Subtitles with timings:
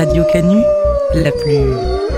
[0.00, 0.64] Radio Canu,
[1.12, 2.09] la plus.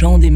[0.00, 0.30] Chant des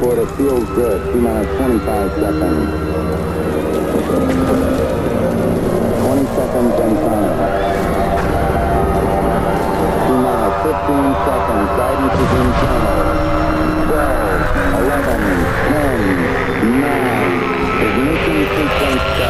[0.00, 1.12] Astronauts report it feels good.
[1.12, 2.70] Two T minus 25 seconds.
[6.00, 7.60] 20 seconds and counting.
[10.06, 11.68] T minus 15 seconds.
[11.76, 13.04] Guidance is in channel.
[13.90, 15.20] 12, 11,
[15.52, 16.00] 10,
[16.80, 17.40] 9.
[17.84, 19.29] Ignition sequence start.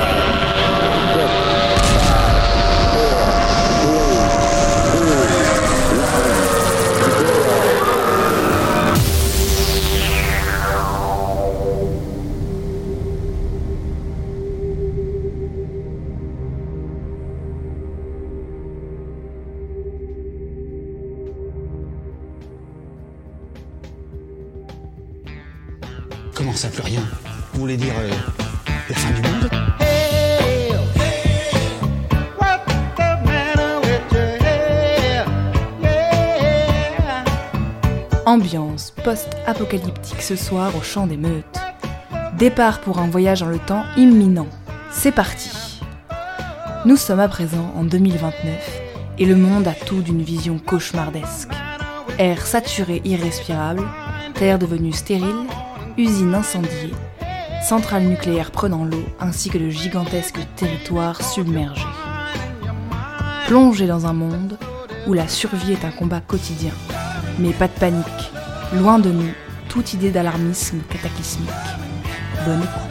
[39.11, 41.59] Post-apocalyptique ce soir au champ des meutes.
[42.39, 44.47] Départ pour un voyage dans le temps imminent.
[44.93, 45.81] C'est parti.
[46.85, 48.81] Nous sommes à présent en 2029
[49.19, 51.51] et le monde a tout d'une vision cauchemardesque.
[52.19, 53.83] Air saturé irrespirable,
[54.35, 55.49] terre devenue stérile,
[55.99, 56.95] usines incendiées,
[57.65, 61.83] centrales nucléaires prenant l'eau ainsi que de gigantesques territoires submergés.
[63.49, 64.57] Plongé dans un monde
[65.09, 66.75] où la survie est un combat quotidien.
[67.41, 68.31] Mais pas de panique,
[68.75, 69.31] loin de nous
[69.69, 71.49] toute idée d'alarmisme cataclysmique.
[72.45, 72.90] Bonne écoute.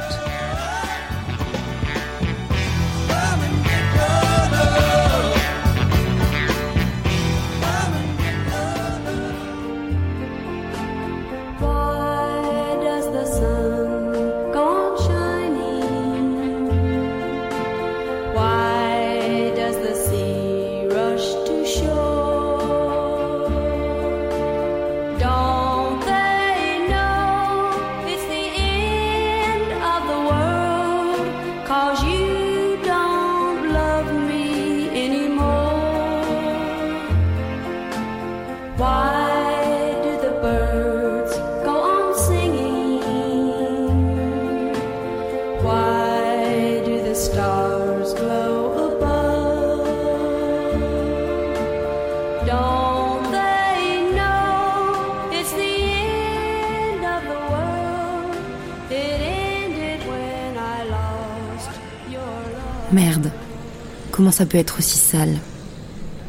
[64.40, 65.38] Ça peut être aussi sale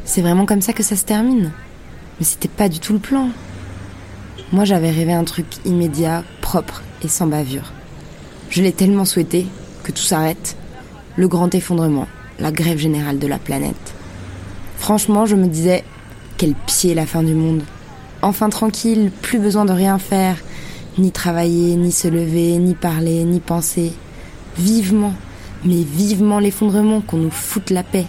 [0.03, 1.53] C'est vraiment comme ça que ça se termine
[2.19, 3.29] Mais c'était pas du tout le plan.
[4.51, 7.71] Moi j'avais rêvé un truc immédiat, propre et sans bavure.
[8.49, 9.47] Je l'ai tellement souhaité
[9.83, 10.57] que tout s'arrête.
[11.15, 12.05] Le grand effondrement,
[12.37, 13.93] la grève générale de la planète.
[14.77, 15.85] Franchement, je me disais,
[16.35, 17.63] quel pied la fin du monde.
[18.21, 20.35] Enfin tranquille, plus besoin de rien faire,
[20.97, 23.93] ni travailler, ni se lever, ni parler, ni penser.
[24.57, 25.13] Vivement,
[25.63, 28.05] mais vivement l'effondrement qu'on nous foute la paix.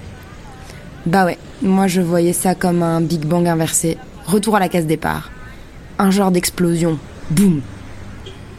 [1.07, 3.99] Bah ouais, moi je voyais ça comme un Big Bang inversé.
[4.27, 5.31] Retour à la case départ.
[5.99, 6.99] Un genre d'explosion.
[7.31, 7.61] Boum.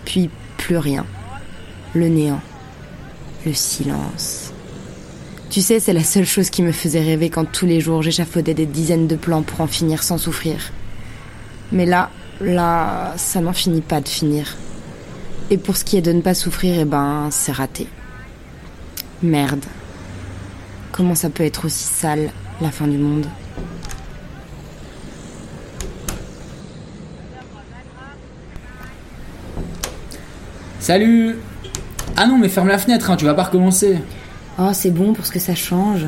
[0.05, 1.05] Puis plus rien.
[1.93, 2.41] Le néant.
[3.45, 4.51] Le silence.
[5.49, 8.53] Tu sais, c'est la seule chose qui me faisait rêver quand tous les jours j'échafaudais
[8.53, 10.71] des dizaines de plans pour en finir sans souffrir.
[11.71, 12.09] Mais là,
[12.41, 14.57] là, ça n'en finit pas de finir.
[15.49, 17.87] Et pour ce qui est de ne pas souffrir, eh ben, c'est raté.
[19.23, 19.63] Merde.
[20.91, 22.29] Comment ça peut être aussi sale,
[22.61, 23.25] la fin du monde?
[30.79, 31.37] Salut
[32.17, 33.99] Ah non, mais ferme la fenêtre, hein, tu vas pas recommencer.
[34.59, 36.05] Oh, c'est bon pour ce que ça change.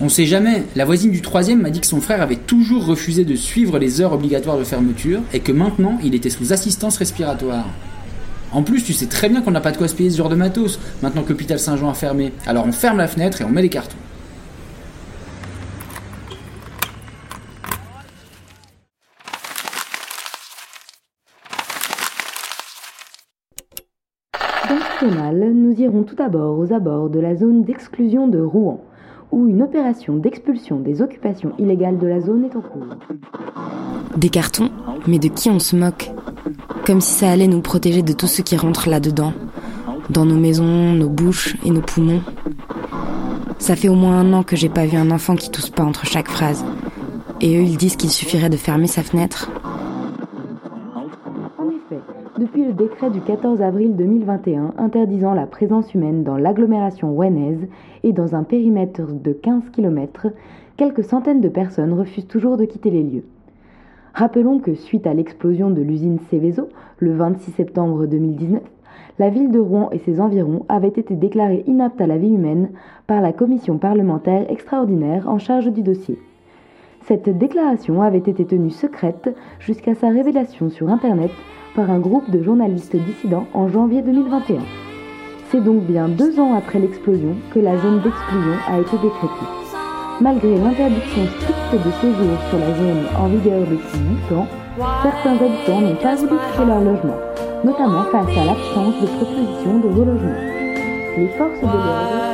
[0.00, 0.64] On sait jamais.
[0.74, 4.00] La voisine du troisième m'a dit que son frère avait toujours refusé de suivre les
[4.00, 7.66] heures obligatoires de fermeture et que maintenant il était sous assistance respiratoire.
[8.52, 10.30] En plus, tu sais très bien qu'on n'a pas de quoi se payer ce genre
[10.30, 12.32] de matos maintenant que l'hôpital Saint-Jean a fermé.
[12.46, 13.96] Alors on ferme la fenêtre et on met les cartons.
[24.68, 28.82] Dans ce journal, nous irons tout d'abord aux abords de la zone d'exclusion de Rouen,
[29.30, 32.96] où une opération d'expulsion des occupations illégales de la zone est en cours.
[34.16, 34.70] Des cartons
[35.06, 36.10] Mais de qui on se moque?
[36.88, 39.34] Comme si ça allait nous protéger de tout ce qui rentre là-dedans.
[40.08, 42.22] Dans nos maisons, nos bouches et nos poumons.
[43.58, 45.84] Ça fait au moins un an que j'ai pas vu un enfant qui tousse pas
[45.84, 46.64] entre chaque phrase.
[47.42, 49.50] Et eux, ils disent qu'il suffirait de fermer sa fenêtre.
[51.58, 52.00] En effet,
[52.38, 57.68] depuis le décret du 14 avril 2021 interdisant la présence humaine dans l'agglomération rouennaise
[58.02, 60.28] et dans un périmètre de 15 km,
[60.78, 63.24] quelques centaines de personnes refusent toujours de quitter les lieux.
[64.18, 66.68] Rappelons que suite à l'explosion de l'usine Céveso,
[66.98, 68.60] le 26 septembre 2019,
[69.20, 72.70] la ville de Rouen et ses environs avaient été déclarées inaptes à la vie humaine
[73.06, 76.18] par la commission parlementaire extraordinaire en charge du dossier.
[77.02, 81.30] Cette déclaration avait été tenue secrète jusqu'à sa révélation sur Internet
[81.76, 84.56] par un groupe de journalistes dissidents en janvier 2021.
[85.50, 89.67] C'est donc bien deux ans après l'explosion que la zone d'exclusion a été décrétée.
[90.20, 93.98] Malgré l'interdiction stricte de séjour sur la zone en vigueur depuis
[94.28, 94.48] 8 ans,
[95.02, 97.18] certains habitants n'ont pas voulu quitter leur logement,
[97.62, 100.40] notamment face à l'absence de proposition de relogement.
[101.16, 102.28] Les forces de l'ordre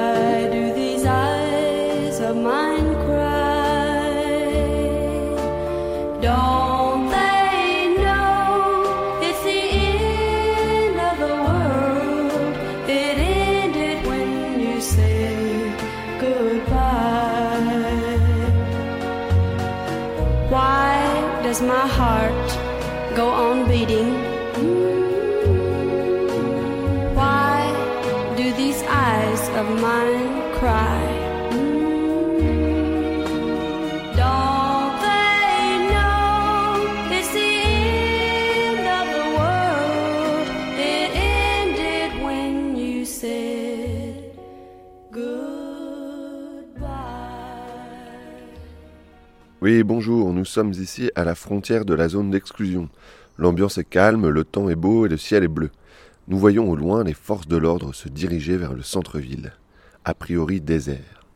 [50.54, 52.88] sommes ici à la frontière de la zone d'exclusion.
[53.38, 55.70] L'ambiance est calme, le temps est beau et le ciel est bleu.
[56.28, 59.52] Nous voyons au loin les forces de l'ordre se diriger vers le centre-ville,
[60.04, 61.26] a priori désert.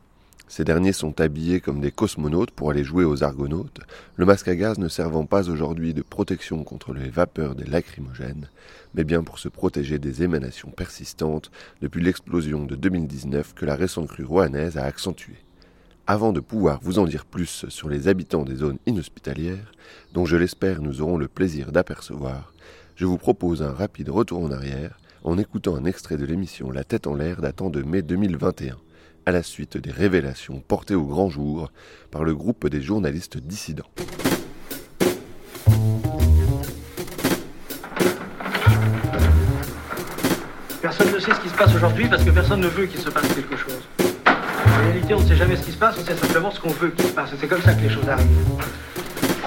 [0.46, 3.80] Ces derniers sont habillés comme des cosmonautes pour aller jouer aux argonautes,
[4.14, 8.48] le masque à gaz ne servant pas aujourd'hui de protection contre les vapeurs des lacrymogènes,
[8.94, 11.50] mais bien pour se protéger des émanations persistantes
[11.82, 15.47] depuis l'explosion de 2019 que la récente crue rouennaise a accentuée.
[16.10, 19.72] Avant de pouvoir vous en dire plus sur les habitants des zones inhospitalières,
[20.14, 22.54] dont je l'espère nous aurons le plaisir d'apercevoir,
[22.96, 26.82] je vous propose un rapide retour en arrière en écoutant un extrait de l'émission La
[26.82, 28.78] tête en l'air datant de mai 2021,
[29.26, 31.70] à la suite des révélations portées au grand jour
[32.10, 33.90] par le groupe des journalistes dissidents.
[40.80, 43.10] Personne ne sait ce qui se passe aujourd'hui parce que personne ne veut qu'il se
[43.10, 44.07] passe quelque chose.
[44.68, 46.70] En réalité, on ne sait jamais ce qui se passe, on sait simplement ce qu'on
[46.70, 47.30] veut qu'il se passe.
[47.40, 48.26] C'est comme ça que les choses arrivent.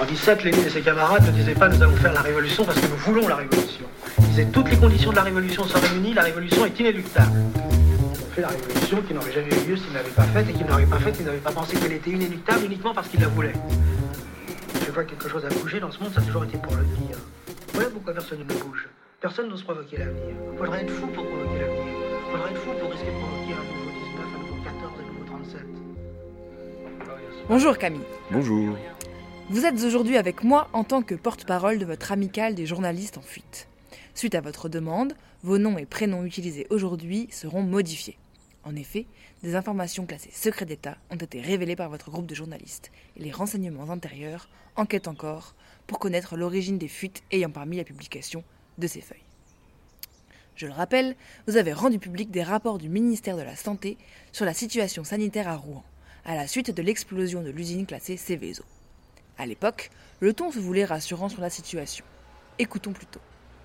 [0.00, 2.80] En 17, Lénine et ses camarades ne disaient pas nous allons faire la révolution parce
[2.80, 3.84] que nous voulons la révolution.
[4.18, 7.30] Ils disaient toutes les conditions de la révolution sont réunies, la révolution est inéluctable.
[7.54, 10.52] Ils fait la révolution qui n'aurait jamais eu lieu s'ils ne l'avaient pas faite et
[10.52, 13.28] qu'ils n'auraient pas faite s'ils n'avaient pas pensé qu'elle était inéluctable uniquement parce qu'ils la
[13.28, 13.52] voulaient.
[14.86, 16.74] Je vois que quelque chose a bougé dans ce monde, ça a toujours été pour
[16.74, 17.16] le dire.
[17.74, 18.88] Voilà pourquoi personne ne bouge?
[19.20, 20.34] Personne n'ose provoquer l'avenir.
[20.58, 21.94] Faudrait être fou pour provoquer l'avenir.
[22.32, 23.81] Faudrait être fou pour risquer de provoquer un
[27.48, 28.00] Bonjour Camille.
[28.30, 28.76] Bonjour.
[29.50, 33.22] Vous êtes aujourd'hui avec moi en tant que porte-parole de votre amicale des journalistes en
[33.22, 33.66] fuite.
[34.14, 38.16] Suite à votre demande, vos noms et prénoms utilisés aujourd'hui seront modifiés.
[38.62, 39.06] En effet,
[39.42, 43.32] des informations classées secret d'État ont été révélées par votre groupe de journalistes et les
[43.32, 45.56] renseignements intérieurs enquêtent encore
[45.88, 48.44] pour connaître l'origine des fuites ayant permis la publication
[48.78, 49.18] de ces feuilles.
[50.54, 51.16] Je le rappelle,
[51.48, 53.98] vous avez rendu public des rapports du ministère de la Santé
[54.30, 55.82] sur la situation sanitaire à Rouen,
[56.24, 58.64] à la suite de l'explosion de l'usine classée Céveso.
[59.38, 62.04] À l'époque, le ton se voulait rassurant sur la situation.
[62.58, 63.20] Écoutons plutôt.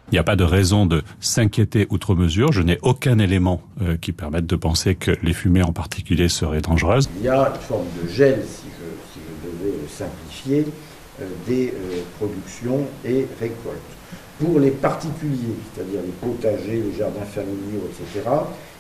[0.10, 2.54] Il n'y a pas de raison de s'inquiéter outre mesure.
[2.54, 6.62] Je n'ai aucun élément euh, qui permette de penser que les fumées en particulier seraient
[6.62, 7.10] dangereuses.
[7.18, 10.66] Il y a une forme de gel, si je, si je devais simplifier,
[11.20, 13.82] euh, des euh, productions et récoltes.
[14.40, 18.30] Pour les particuliers, c'est-à-dire les potagers, les jardins familiaux, etc.,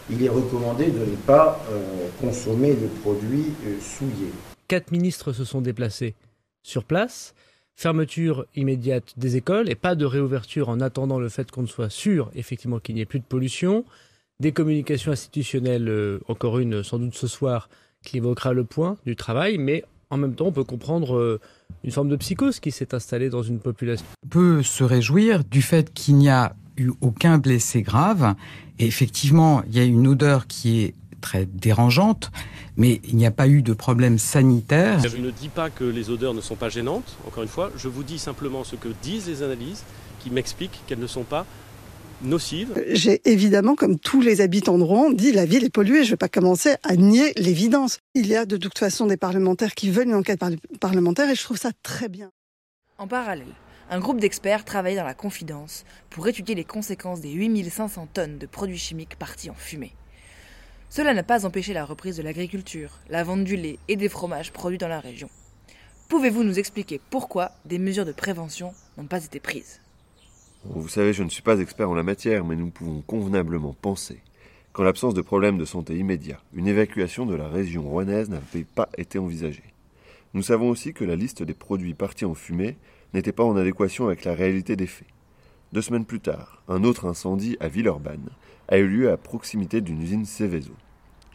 [0.10, 4.32] il est recommandé de ne pas euh, consommer les produits euh, souillés.
[4.68, 6.16] Quatre ministres se sont déplacés
[6.64, 7.34] sur place.
[7.76, 11.92] Fermeture immédiate des écoles et pas de réouverture en attendant le fait qu'on ne soit
[11.92, 13.86] sûr effectivement qu'il n'y ait plus de pollution.
[14.40, 17.70] Des communications institutionnelles, euh, encore une sans doute ce soir,
[18.04, 21.40] qui évoquera le point du travail, mais en même temps on peut comprendre euh,
[21.84, 24.06] une forme de psychose qui s'est installée dans une population.
[24.26, 28.36] On peut se réjouir du fait qu'il n'y a eu aucun blessé grave.
[28.80, 32.32] Et effectivement, il y a une odeur qui est très dérangeante,
[32.78, 35.00] mais il n'y a pas eu de problème sanitaire.
[35.08, 37.88] Je ne dis pas que les odeurs ne sont pas gênantes, encore une fois, je
[37.88, 39.84] vous dis simplement ce que disent les analyses
[40.20, 41.46] qui m'expliquent qu'elles ne sont pas
[42.22, 42.74] nocives.
[42.90, 46.00] J'ai évidemment, comme tous les habitants de Rouen, dit la ville est polluée.
[46.04, 48.00] Je ne vais pas commencer à nier l'évidence.
[48.16, 51.36] Il y a de toute façon des parlementaires qui veulent une enquête par- parlementaire et
[51.36, 52.30] je trouve ça très bien.
[52.98, 53.46] En parallèle,
[53.90, 58.46] un groupe d'experts travaille dans la confidence pour étudier les conséquences des 8500 tonnes de
[58.46, 59.94] produits chimiques partis en fumée.
[60.90, 64.52] Cela n'a pas empêché la reprise de l'agriculture, la vente du lait et des fromages
[64.52, 65.30] produits dans la région.
[66.10, 69.82] Pouvez-vous nous expliquer pourquoi des mesures de prévention n'ont pas été prises?
[70.64, 74.22] Vous savez, je ne suis pas expert en la matière, mais nous pouvons convenablement penser
[74.74, 78.90] qu'en l'absence de problèmes de santé immédiats, une évacuation de la région rouennaise n'avait pas
[78.98, 79.74] été envisagée.
[80.34, 82.78] Nous savons aussi que la liste des produits partis en fumée
[83.18, 85.08] n'était pas en adéquation avec la réalité des faits.
[85.74, 88.30] Deux semaines plus tard, un autre incendie à Villeurbanne
[88.70, 90.74] a eu lieu à proximité d'une usine Céveso.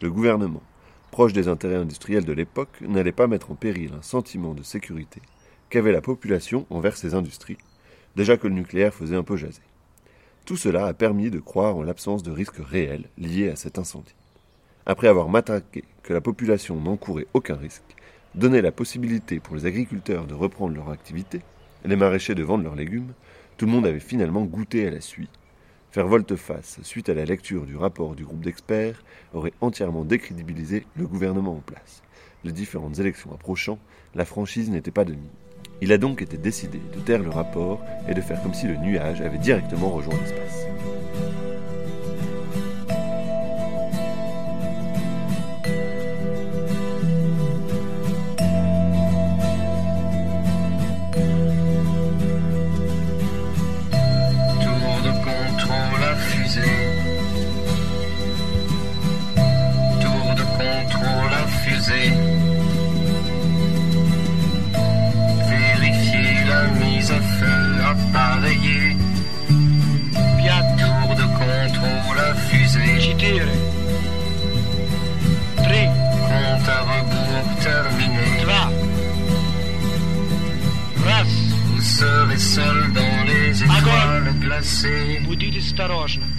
[0.01, 0.63] Le gouvernement,
[1.11, 5.21] proche des intérêts industriels de l'époque, n'allait pas mettre en péril un sentiment de sécurité
[5.69, 7.57] qu'avait la population envers ces industries,
[8.15, 9.61] déjà que le nucléaire faisait un peu jaser.
[10.45, 14.15] Tout cela a permis de croire en l'absence de risques réels liés à cet incendie.
[14.85, 17.83] Après avoir matraqué que la population n'encourait aucun risque,
[18.35, 21.41] donné la possibilité pour les agriculteurs de reprendre leur activité,
[21.85, 23.13] les maraîchers de vendre leurs légumes,
[23.57, 25.29] tout le monde avait finalement goûté à la suie.
[25.91, 31.05] Faire volte-face suite à la lecture du rapport du groupe d'experts aurait entièrement décrédibilisé le
[31.05, 32.01] gouvernement en place.
[32.43, 33.77] Les différentes élections approchant,
[34.15, 35.21] la franchise n'était pas de mise.
[35.81, 38.77] Il a donc été décidé de taire le rapport et de faire comme si le
[38.77, 40.72] nuage avait directement rejoint l'espace.
[85.73, 86.32] Осторожно.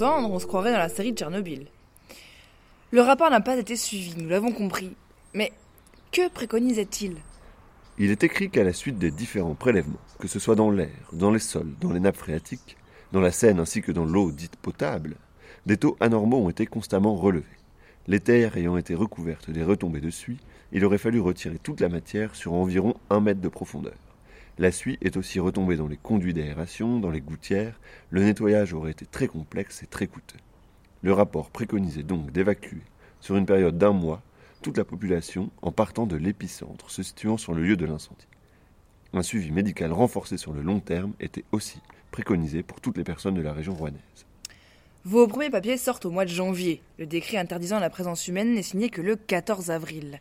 [0.00, 1.66] On se croirait dans la série de Tchernobyl.
[2.90, 4.94] Le rapport n'a pas été suivi, nous l'avons compris.
[5.34, 5.52] Mais
[6.12, 7.16] que préconisait-il?
[7.98, 11.32] Il est écrit qu'à la suite des différents prélèvements, que ce soit dans l'air, dans
[11.32, 12.76] les sols, dans les nappes phréatiques,
[13.12, 15.16] dans la Seine ainsi que dans l'eau dite potable,
[15.66, 17.44] des taux anormaux ont été constamment relevés.
[18.06, 20.38] Les terres ayant été recouvertes des retombées de suie,
[20.72, 24.07] il aurait fallu retirer toute la matière sur environ un mètre de profondeur.
[24.58, 27.78] La suie est aussi retombée dans les conduits d'aération, dans les gouttières,
[28.10, 30.38] le nettoyage aurait été très complexe et très coûteux.
[31.02, 32.82] Le rapport préconisait donc d'évacuer,
[33.20, 34.20] sur une période d'un mois,
[34.60, 38.26] toute la population en partant de l'épicentre se situant sur le lieu de l'incendie.
[39.12, 41.78] Un suivi médical renforcé sur le long terme était aussi
[42.10, 44.26] préconisé pour toutes les personnes de la région rouennaise.
[45.04, 46.82] Vos premiers papiers sortent au mois de janvier.
[46.98, 50.20] Le décret interdisant la présence humaine n'est signé que le 14 avril.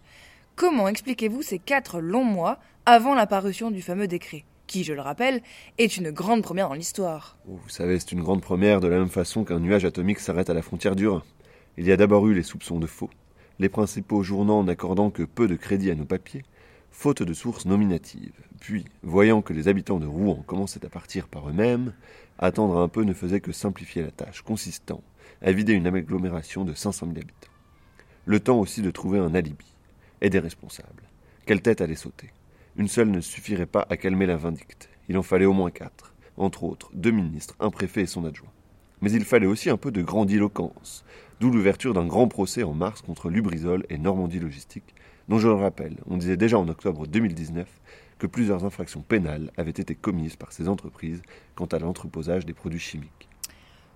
[0.58, 5.02] Comment expliquez-vous ces quatre longs mois avant la parution du fameux décret, qui, je le
[5.02, 5.44] rappelle,
[5.78, 8.98] est une grande première dans l'histoire Oh, Vous savez, c'est une grande première de la
[8.98, 11.22] même façon qu'un nuage atomique s'arrête à la frontière du Rhin.
[11.78, 13.12] Il y a d'abord eu les soupçons de faux,
[13.60, 16.42] les principaux journaux n'accordant que peu de crédit à nos papiers,
[16.90, 18.34] faute de sources nominatives.
[18.60, 21.94] Puis, voyant que les habitants de Rouen commençaient à partir par eux-mêmes,
[22.40, 25.04] attendre un peu ne faisait que simplifier la tâche, consistant
[25.44, 27.52] à vider une agglomération de 500 000 habitants.
[28.26, 29.77] Le temps aussi de trouver un alibi
[30.22, 31.04] et des responsables.
[31.46, 32.32] Quelle tête allait sauter
[32.76, 34.90] Une seule ne suffirait pas à calmer la vindicte.
[35.10, 38.52] Il en fallait au moins quatre, entre autres deux ministres, un préfet et son adjoint.
[39.02, 41.06] Mais il fallait aussi un peu de grandiloquence,
[41.40, 44.96] d'où l'ouverture d'un grand procès en mars contre Lubrizol et Normandie Logistique,
[45.28, 47.68] dont je le rappelle, on disait déjà en octobre 2019
[48.18, 51.22] que plusieurs infractions pénales avaient été commises par ces entreprises
[51.56, 53.30] quant à l'entreposage des produits chimiques.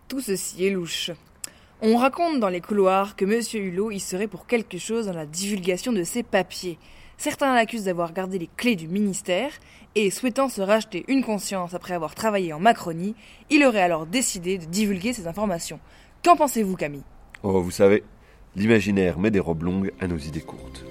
[0.08, 1.12] Tout ceci est louche.
[1.84, 3.42] On raconte dans les couloirs que M.
[3.56, 6.78] Hulot y serait pour quelque chose dans la divulgation de ses papiers.
[7.18, 9.50] Certains l'accusent d'avoir gardé les clés du ministère
[9.96, 13.16] et, souhaitant se racheter une conscience après avoir travaillé en Macronie,
[13.50, 15.80] il aurait alors décidé de divulguer ces informations.
[16.24, 17.02] Qu'en pensez-vous, Camille?
[17.42, 18.04] Oh, vous savez,
[18.56, 20.86] l'imaginaire met des robes longues à nos idées courtes.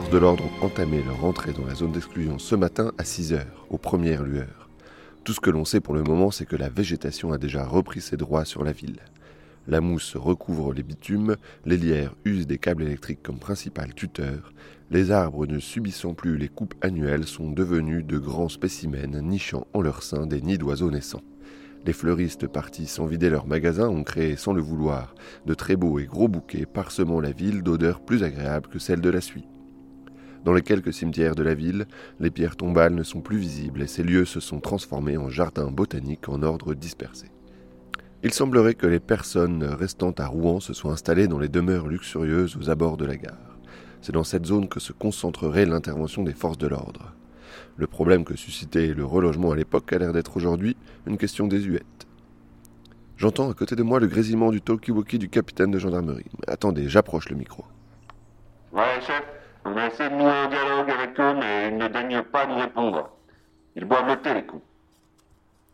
[0.00, 3.32] Forces de l'ordre ont entamé leur entrée dans la zone d'exclusion ce matin à 6
[3.32, 4.68] heures, aux premières lueurs.
[5.24, 8.00] Tout ce que l'on sait pour le moment, c'est que la végétation a déjà repris
[8.00, 9.00] ses droits sur la ville.
[9.66, 11.34] La mousse recouvre les bitumes,
[11.64, 14.52] les lierres usent des câbles électriques comme principal tuteur,
[14.92, 19.80] les arbres ne subissant plus les coupes annuelles sont devenus de grands spécimens nichant en
[19.80, 21.24] leur sein des nids d'oiseaux naissants.
[21.86, 25.98] Les fleuristes partis sans vider leurs magasins ont créé sans le vouloir de très beaux
[25.98, 29.48] et gros bouquets parsemant la ville d'odeurs plus agréables que celles de la suie.
[30.44, 31.86] Dans les quelques cimetières de la ville,
[32.20, 35.70] les pierres tombales ne sont plus visibles et ces lieux se sont transformés en jardins
[35.70, 37.26] botaniques en ordre dispersé.
[38.22, 42.56] Il semblerait que les personnes restant à Rouen se soient installées dans les demeures luxurieuses
[42.56, 43.58] aux abords de la gare.
[44.00, 47.14] C'est dans cette zone que se concentrerait l'intervention des forces de l'ordre.
[47.76, 52.06] Le problème que suscitait le relogement à l'époque a l'air d'être aujourd'hui une question désuète.
[53.16, 56.30] J'entends à côté de moi le grésillement du talkie-walkie du capitaine de gendarmerie.
[56.46, 57.64] Attendez, j'approche le micro.
[58.72, 59.24] Ouais, chef,
[59.64, 62.56] on a essayé de nouer un dialogue avec eux, mais ils ne daignent pas nous
[62.56, 63.10] répondre.
[63.76, 64.62] Ils boivent le thé, les coups.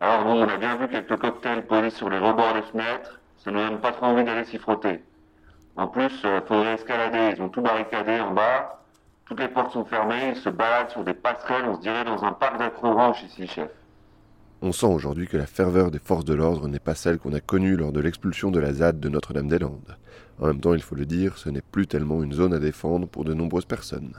[0.01, 3.21] Alors bon, on a bien vu quelques cocktails posés sur les rebords des fenêtres.
[3.39, 5.03] Ça nous donne pas trop envie d'aller s'y frotter.
[5.77, 7.35] En plus, euh, faudrait escalader.
[7.37, 8.83] Ils ont tout barricadé en bas.
[9.27, 10.33] Toutes les portes sont fermées.
[10.35, 11.65] Ils se baladent sur des passerelles.
[11.67, 13.71] On se dirait dans un parc d'acroranches ici, chef.
[14.63, 17.41] On sent aujourd'hui que la ferveur des forces de l'ordre n'est pas celle qu'on a
[17.41, 19.97] connue lors de l'expulsion de la ZAD de Notre-Dame-des-Landes.
[20.41, 23.07] En même temps, il faut le dire, ce n'est plus tellement une zone à défendre
[23.07, 24.15] pour de nombreuses personnes.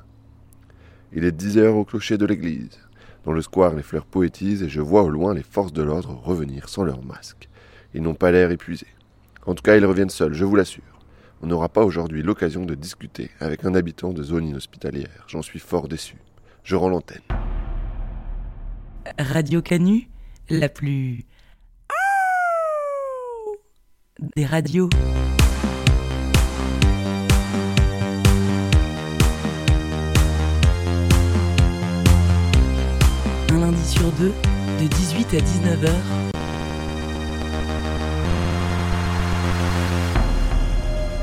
[1.11, 2.79] Il est 10 heures au clocher de l'église.
[3.25, 6.11] Dans le square, les fleurs poétisent et je vois au loin les forces de l'ordre
[6.23, 7.49] revenir sans leur masque.
[7.93, 8.87] Ils n'ont pas l'air épuisés.
[9.45, 10.83] En tout cas, ils reviennent seuls, je vous l'assure.
[11.41, 15.25] On n'aura pas aujourd'hui l'occasion de discuter avec un habitant de zone inhospitalière.
[15.27, 16.15] J'en suis fort déçu.
[16.63, 17.21] Je rends l'antenne.
[19.19, 20.09] Radio Canu,
[20.49, 21.25] la plus.
[24.35, 24.89] des radios.
[33.95, 34.33] Sur deux,
[34.81, 35.89] de 18 à 19h.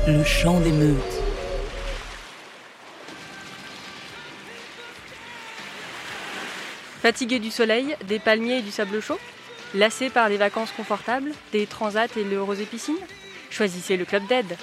[0.07, 0.97] Le chant des meutes.
[7.01, 9.19] Fatigué du soleil, des palmiers et du sable chaud
[9.75, 12.95] Lassé par des vacances confortables, des transats et l'heureuse piscine
[13.51, 14.57] Choisissez le Club d'Aide.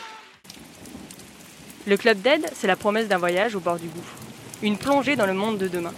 [1.86, 4.14] Le Club d'Aide, c'est la promesse d'un voyage au bord du gouffre.
[4.62, 5.92] Une plongée dans le monde de demain.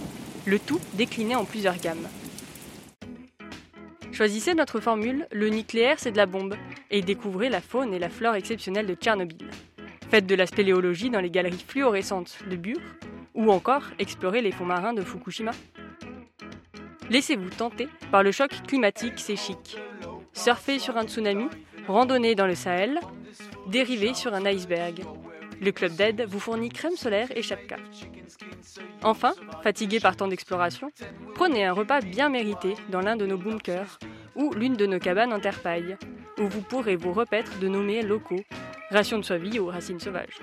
[0.46, 2.08] Le tout décliné en plusieurs gammes.
[4.12, 6.54] Choisissez notre formule, le nucléaire c'est de la bombe,
[6.90, 9.48] et découvrez la faune et la flore exceptionnelle de Tchernobyl.
[10.10, 12.80] Faites de la spéléologie dans les galeries fluorescentes de Bure,
[13.34, 15.52] ou encore explorez les fonds marins de Fukushima.
[17.08, 19.78] Laissez-vous tenter par le choc climatique, c'est chic.
[20.34, 21.46] Surfez sur un tsunami,
[21.86, 23.00] randonnez dans le Sahel,
[23.68, 25.02] dérivez sur un iceberg.
[25.62, 27.76] Le Club d'aide vous fournit crème solaire et chapka.
[29.04, 30.90] Enfin, fatigué par tant d'exploration,
[31.36, 34.00] prenez un repas bien mérité dans l'un de nos bunkers
[34.34, 35.96] ou l'une de nos cabanes en terre paille,
[36.38, 38.42] où vous pourrez vous repaître de nos mets locaux,
[38.90, 40.40] rations de soie vie ou racines sauvages.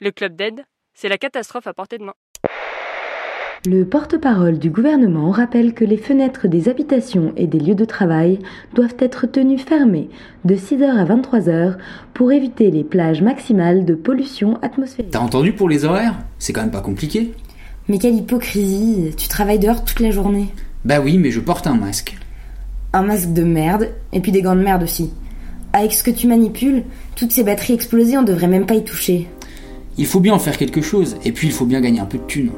[0.00, 2.14] Le club d'aide, c'est la catastrophe à portée de main.
[3.64, 8.40] Le porte-parole du gouvernement rappelle que les fenêtres des habitations et des lieux de travail
[8.74, 10.10] doivent être tenues fermées
[10.44, 11.76] de 6h à 23h
[12.12, 15.12] pour éviter les plages maximales de pollution atmosphérique.
[15.12, 16.18] T'as entendu pour les horaires?
[16.40, 17.34] C'est quand même pas compliqué.
[17.86, 20.48] Mais quelle hypocrisie, tu travailles dehors toute la journée.
[20.84, 22.16] Bah oui, mais je porte un masque.
[22.92, 25.12] Un masque de merde, et puis des gants de merde aussi.
[25.72, 26.82] Avec ce que tu manipules,
[27.14, 29.28] toutes ces batteries explosées, on devrait même pas y toucher.
[29.98, 32.18] Il faut bien en faire quelque chose, et puis il faut bien gagner un peu
[32.18, 32.50] de thunes.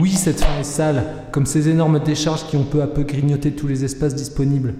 [0.00, 3.52] Oui, cette fin est sale, comme ces énormes décharges qui ont peu à peu grignoté
[3.52, 4.74] tous les espaces disponibles.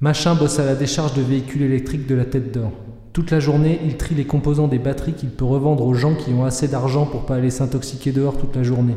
[0.00, 2.72] Machin bosse à la décharge de véhicules électriques de la tête d'or.
[3.12, 6.32] Toute la journée, il trie les composants des batteries qu'il peut revendre aux gens qui
[6.32, 8.96] ont assez d'argent pour pas aller s'intoxiquer dehors toute la journée.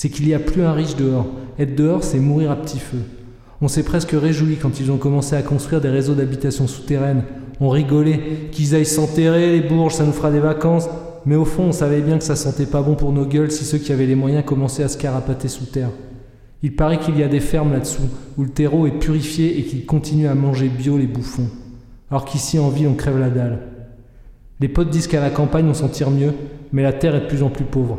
[0.00, 1.26] C'est qu'il n'y a plus un riche dehors.
[1.58, 3.00] Être dehors, c'est mourir à petit feu.
[3.60, 7.24] On s'est presque réjoui quand ils ont commencé à construire des réseaux d'habitation souterraines.
[7.60, 10.88] On rigolait, qu'ils aillent s'enterrer, les bourges, ça nous fera des vacances.
[11.26, 13.66] Mais au fond, on savait bien que ça sentait pas bon pour nos gueules si
[13.66, 15.90] ceux qui avaient les moyens commençaient à se carapater sous terre.
[16.62, 18.08] Il paraît qu'il y a des fermes là-dessous,
[18.38, 21.50] où le terreau est purifié et qu'ils continuent à manger bio les bouffons.
[22.10, 23.58] Alors qu'ici en ville, on crève la dalle.
[24.60, 26.32] Les potes disent qu'à la campagne, on s'en tire mieux,
[26.72, 27.98] mais la terre est de plus en plus pauvre,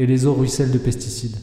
[0.00, 1.36] et les eaux ruissellent de pesticides.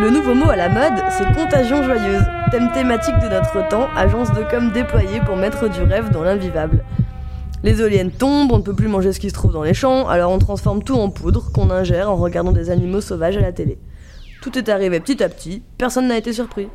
[0.00, 4.32] Le nouveau mot à la mode, c'est contagion joyeuse, thème thématique de notre temps, agence
[4.32, 6.82] de com déployée pour mettre du rêve dans l'invivable.
[7.62, 10.08] Les éoliennes tombent, on ne peut plus manger ce qui se trouve dans les champs,
[10.08, 13.52] alors on transforme tout en poudre qu'on ingère en regardant des animaux sauvages à la
[13.52, 13.78] télé.
[14.40, 16.68] Tout est arrivé petit à petit, personne n'a été surpris.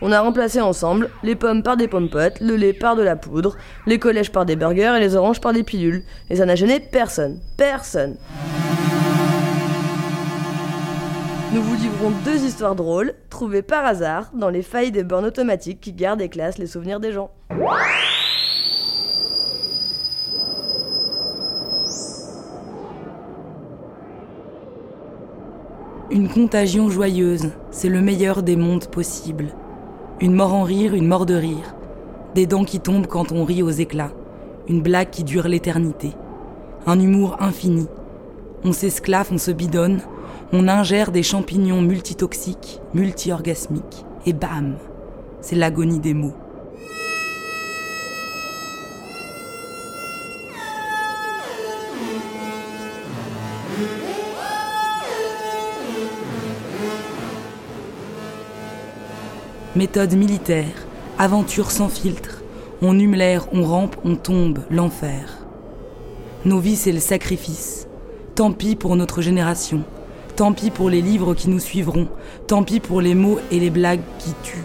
[0.00, 2.08] On a remplacé ensemble les pommes par des pommes
[2.40, 5.52] le lait par de la poudre, les collèges par des burgers et les oranges par
[5.52, 6.04] des pilules.
[6.30, 7.38] Et ça n'a gêné personne.
[7.58, 8.16] Personne.
[11.52, 15.80] Nous vous livrons deux histoires drôles, trouvées par hasard dans les failles des bornes automatiques
[15.80, 17.32] qui gardent et classent les souvenirs des gens.
[26.12, 29.48] Une contagion joyeuse, c'est le meilleur des mondes possibles.
[30.20, 31.74] Une mort en rire, une mort de rire.
[32.36, 34.12] Des dents qui tombent quand on rit aux éclats.
[34.68, 36.12] Une blague qui dure l'éternité.
[36.86, 37.88] Un humour infini.
[38.62, 40.00] On s'esclave, on se bidonne,
[40.52, 44.76] on ingère des champignons multitoxiques, multi-orgasmiques, et bam
[45.40, 46.34] C'est l'agonie des mots.
[59.76, 60.66] Méthode militaire,
[61.16, 62.42] aventure sans filtre.
[62.82, 65.38] On hume l'air, on rampe, on tombe, l'enfer.
[66.44, 67.86] Nos vies, c'est le sacrifice.
[68.34, 69.84] Tant pis pour notre génération.
[70.40, 72.08] Tant pis pour les livres qui nous suivront.
[72.46, 74.64] Tant pis pour les mots et les blagues qui tuent.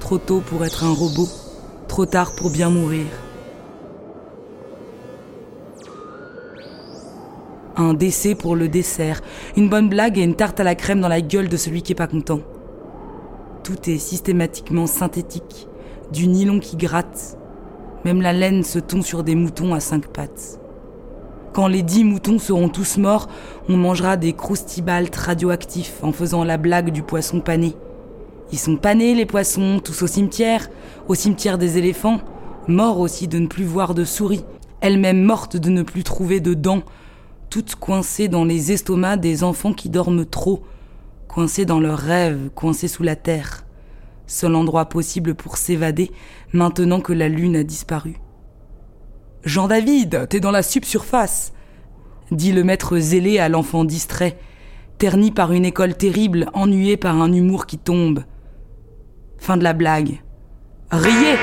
[0.00, 1.28] Trop tôt pour être un robot.
[1.88, 3.06] Trop tard pour bien mourir.
[7.74, 9.22] Un décès pour le dessert.
[9.56, 11.92] Une bonne blague et une tarte à la crème dans la gueule de celui qui
[11.92, 12.40] est pas content.
[13.64, 15.68] Tout est systématiquement synthétique,
[16.12, 17.38] du nylon qui gratte.
[18.04, 20.59] Même la laine se tond sur des moutons à cinq pattes.
[21.52, 23.28] Quand les dix moutons seront tous morts,
[23.68, 27.74] on mangera des croustibaltes radioactifs en faisant la blague du poisson pané.
[28.52, 30.68] Ils sont panés, les poissons, tous au cimetière,
[31.08, 32.20] au cimetière des éléphants,
[32.68, 34.44] morts aussi de ne plus voir de souris,
[34.80, 36.82] elles-mêmes mortes de ne plus trouver de dents,
[37.48, 40.62] toutes coincées dans les estomacs des enfants qui dorment trop,
[41.26, 43.64] coincés dans leurs rêves, coincés sous la terre.
[44.28, 46.12] seul endroit possible pour s'évader
[46.52, 48.20] maintenant que la lune a disparu.
[49.44, 51.52] Jean-David, t'es dans la subsurface,
[52.30, 54.38] dit le maître zélé à l'enfant distrait,
[54.98, 58.24] terni par une école terrible, ennuyé par un humour qui tombe.
[59.38, 60.22] Fin de la blague.
[60.90, 61.36] Riez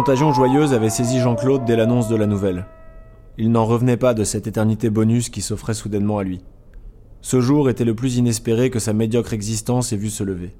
[0.00, 2.64] contagion joyeuse avait saisi Jean-Claude dès l'annonce de la nouvelle.
[3.36, 6.40] Il n'en revenait pas de cette éternité bonus qui s'offrait soudainement à lui.
[7.20, 10.56] Ce jour était le plus inespéré que sa médiocre existence ait vu se lever.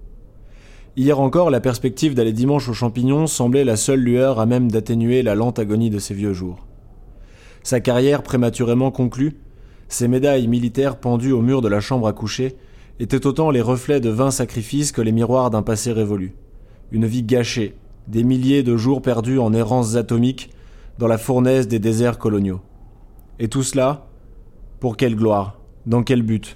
[0.95, 5.23] Hier encore, la perspective d'aller dimanche aux champignons semblait la seule lueur à même d'atténuer
[5.23, 6.67] la lente agonie de ses vieux jours.
[7.63, 9.39] Sa carrière prématurément conclue,
[9.89, 12.59] ses médailles militaires pendues au mur de la chambre à coucher,
[12.99, 16.35] étaient autant les reflets de vains sacrifices que les miroirs d'un passé révolu.
[16.93, 17.75] Une vie gâchée,
[18.11, 20.51] des milliers de jours perdus en errances atomiques
[20.99, 22.61] dans la fournaise des déserts coloniaux.
[23.39, 24.09] Et tout cela,
[24.81, 25.61] pour quelle gloire?
[25.87, 26.55] Dans quel but?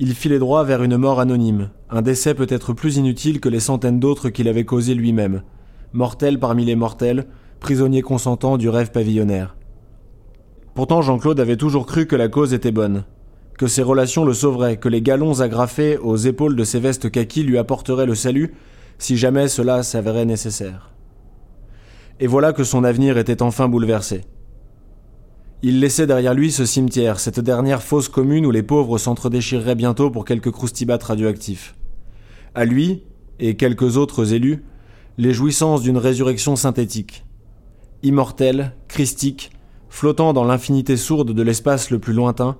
[0.00, 4.00] Il filait droit vers une mort anonyme, un décès peut-être plus inutile que les centaines
[4.00, 5.42] d'autres qu'il avait causés lui-même,
[5.92, 7.28] mortel parmi les mortels,
[7.60, 9.54] prisonnier consentant du rêve pavillonnaire.
[10.74, 13.04] Pourtant Jean-Claude avait toujours cru que la cause était bonne,
[13.58, 17.44] que ses relations le sauveraient, que les galons agrafés aux épaules de ses vestes kaki
[17.44, 18.54] lui apporteraient le salut
[19.00, 20.92] si jamais cela s'avérait nécessaire.
[22.20, 24.20] Et voilà que son avenir était enfin bouleversé.
[25.62, 30.10] Il laissait derrière lui ce cimetière, cette dernière fosse commune où les pauvres s'entredéchireraient bientôt
[30.10, 31.74] pour quelques croustibates radioactifs.
[32.54, 33.02] À lui,
[33.38, 34.64] et quelques autres élus,
[35.16, 37.24] les jouissances d'une résurrection synthétique.
[38.02, 39.50] Immortel, christique,
[39.88, 42.58] flottant dans l'infinité sourde de l'espace le plus lointain,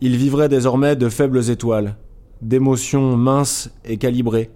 [0.00, 1.96] il vivrait désormais de faibles étoiles,
[2.40, 4.50] d'émotions minces et calibrées,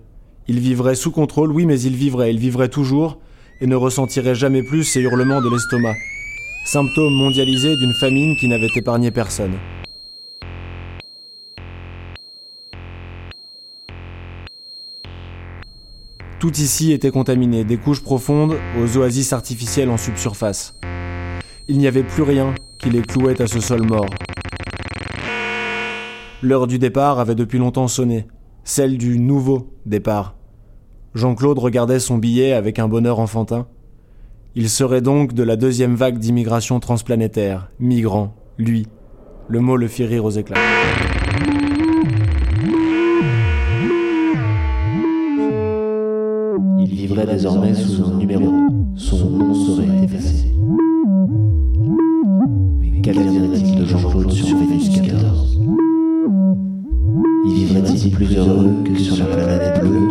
[0.48, 3.18] il vivrait sous contrôle, oui, mais il vivrait, il vivrait toujours,
[3.60, 5.94] et ne ressentirait jamais plus ces hurlements de l'estomac,
[6.64, 9.54] symptôme mondialisé d'une famine qui n'avait épargné personne.
[16.40, 20.74] Tout ici était contaminé, des couches profondes aux oasis artificielles en subsurface.
[21.68, 24.08] Il n'y avait plus rien qui les clouait à ce sol mort.
[26.40, 28.26] L'heure du départ avait depuis longtemps sonné,
[28.64, 30.36] celle du nouveau départ.
[31.14, 33.66] Jean-Claude regardait son billet avec un bonheur enfantin.
[34.54, 38.86] Il serait donc de la deuxième vague d'immigration transplanétaire, migrant, lui.
[39.48, 40.56] Le mot le fit rire aux éclats.
[46.78, 48.52] Il vivrait désormais sous un numéro.
[48.96, 50.54] Son nom serait effacé.
[52.80, 55.39] Mais qu'adviendrait-il de Jean-Claude sur Vénus 14
[57.70, 60.08] Y vivrait-il plus heureux que sur la planète bleue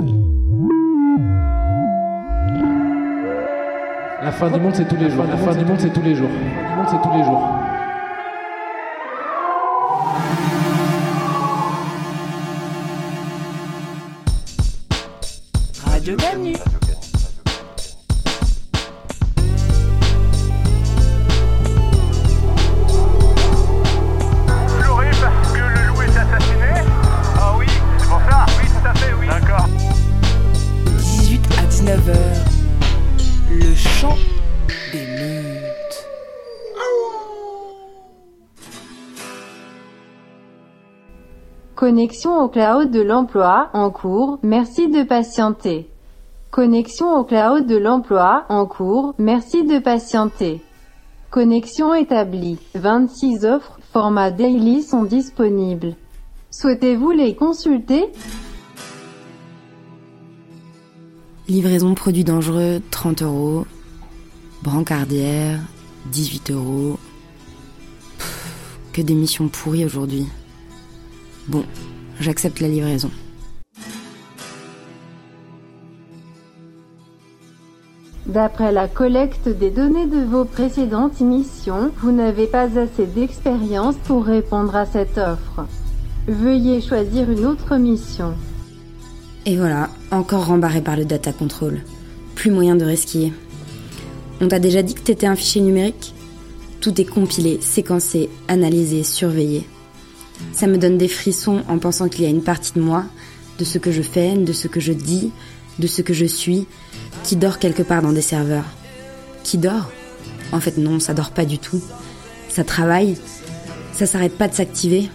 [4.24, 5.26] La fin du monde, c'est tous les jours.
[5.26, 6.30] La fin du monde, c'est tous les jours.
[6.30, 7.42] La fin du monde, c'est tous les jours.
[15.86, 16.79] Radio Canu.
[41.80, 45.88] Connexion au cloud de l'emploi en cours, merci de patienter.
[46.52, 50.62] Connexion au cloud de l'emploi en cours, merci de patienter.
[51.32, 52.58] Connexion établie.
[52.76, 55.96] 26 offres, format daily sont disponibles.
[56.52, 58.10] Souhaitez-vous les consulter?
[61.48, 63.66] Livraison produits dangereux, 30 euros.
[64.64, 65.62] Brancardière,
[66.12, 67.00] 18 euros.
[68.92, 70.28] Que des missions pourries aujourd'hui.
[71.50, 71.64] Bon,
[72.20, 73.10] j'accepte la livraison.
[78.28, 84.26] D'après la collecte des données de vos précédentes missions, vous n'avez pas assez d'expérience pour
[84.26, 85.66] répondre à cette offre.
[86.28, 88.36] Veuillez choisir une autre mission.
[89.48, 91.82] Et voilà, encore rembarré par le data control.
[92.36, 93.34] Plus moyen de resquiller.
[94.40, 96.14] On t'a déjà dit que t'étais un fichier numérique?
[96.82, 99.66] Tout est compilé, séquencé, analysé, surveillé.
[100.54, 103.06] Ça me donne des frissons en pensant qu'il y a une partie de moi,
[103.58, 105.32] de ce que je fais, de ce que je dis,
[105.80, 106.68] de ce que je suis,
[107.24, 108.66] qui dort quelque part dans des serveurs.
[109.44, 109.92] Qui dort?
[110.52, 111.82] En fait, non, ça dort pas du tout.
[112.50, 113.18] Ça travaille.
[113.94, 115.10] Ça s'arrête pas de s'activer.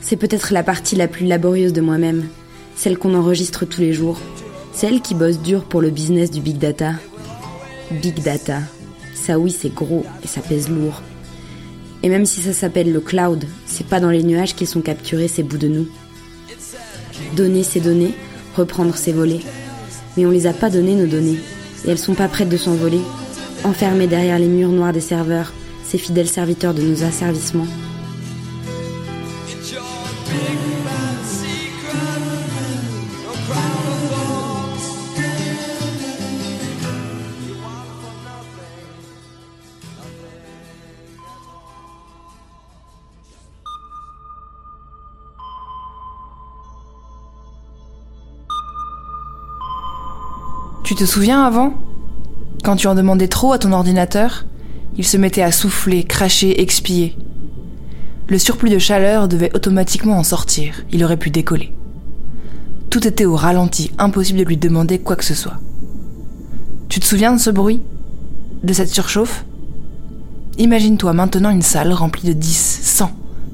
[0.00, 2.28] C'est peut-être la partie la plus laborieuse de moi-même,
[2.76, 4.18] celle qu'on enregistre tous les jours,
[4.72, 6.92] celle qui bosse dur pour le business du big data.
[7.90, 8.58] Big data.
[9.14, 11.00] Ça oui, c'est gros et ça pèse lourd.
[12.04, 15.26] Et même si ça s'appelle le cloud, c'est pas dans les nuages qu'ils sont capturés
[15.26, 15.88] ces bouts de nous.
[17.34, 18.12] Donner ces données,
[18.54, 19.40] reprendre ces volets.
[20.18, 21.38] Mais on les a pas données nos données,
[21.86, 23.00] et elles sont pas prêtes de s'envoler,
[23.64, 27.66] enfermées derrière les murs noirs des serveurs, ces fidèles serviteurs de nos asservissements.
[50.96, 51.74] Tu te souviens avant?
[52.62, 54.46] Quand tu en demandais trop à ton ordinateur,
[54.96, 57.18] il se mettait à souffler, cracher, expier.
[58.28, 61.74] Le surplus de chaleur devait automatiquement en sortir, il aurait pu décoller.
[62.90, 65.58] Tout était au ralenti, impossible de lui demander quoi que ce soit.
[66.88, 67.82] Tu te souviens de ce bruit?
[68.62, 69.44] De cette surchauffe?
[70.58, 73.10] Imagine-toi maintenant une salle remplie de 10, 100,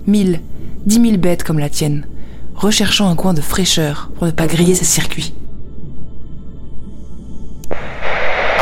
[0.06, 0.40] 1000,
[0.84, 2.06] 10 000 bêtes comme la tienne,
[2.54, 5.32] recherchant un coin de fraîcheur pour ne pas griller ses circuits.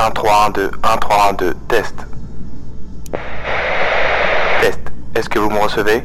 [0.08, 1.94] 1, 3, 1, 2, 1, 3, 1, 2, test.
[4.62, 4.80] Test.
[5.14, 6.02] Est-ce que vous me recevez?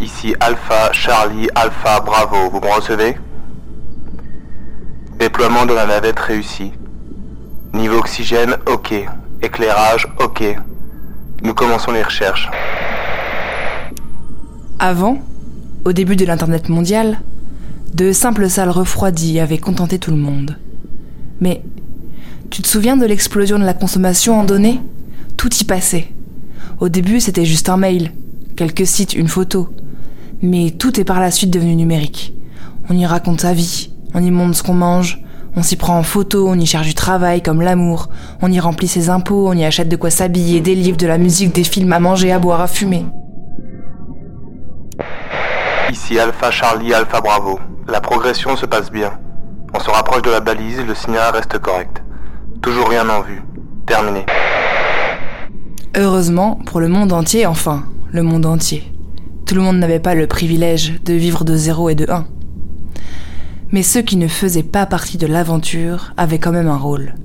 [0.00, 3.18] Ici Alpha, Charlie, Alpha, Bravo, vous me recevez?
[5.18, 6.72] Déploiement de la navette réussi.
[7.74, 8.94] Niveau oxygène, ok.
[9.42, 10.56] Éclairage, ok.
[11.42, 12.50] Nous commençons les recherches.
[14.78, 15.18] Avant,
[15.84, 17.20] au début de l'Internet mondial,
[17.92, 20.56] de simples salles refroidies avaient contenté tout le monde.
[21.42, 21.62] Mais
[22.54, 24.80] tu te souviens de l'explosion de la consommation en données?
[25.36, 26.06] Tout y passait.
[26.78, 28.12] Au début, c'était juste un mail,
[28.56, 29.70] quelques sites, une photo.
[30.40, 32.32] Mais tout est par la suite devenu numérique.
[32.88, 35.20] On y raconte sa vie, on y montre ce qu'on mange,
[35.56, 38.08] on s'y prend en photo, on y cherche du travail comme l'amour,
[38.40, 41.18] on y remplit ses impôts, on y achète de quoi s'habiller, des livres, de la
[41.18, 43.04] musique, des films à manger, à boire, à fumer.
[45.90, 47.58] Ici Alpha, Charlie, Alpha, Bravo.
[47.88, 49.10] La progression se passe bien.
[49.74, 52.03] On se rapproche de la balise le signal reste correct.
[52.64, 53.42] Toujours rien en vue.
[53.84, 54.24] Terminé.
[55.94, 58.90] Heureusement, pour le monde entier, enfin, le monde entier.
[59.44, 62.26] Tout le monde n'avait pas le privilège de vivre de 0 et de 1.
[63.70, 67.16] Mais ceux qui ne faisaient pas partie de l'aventure avaient quand même un rôle.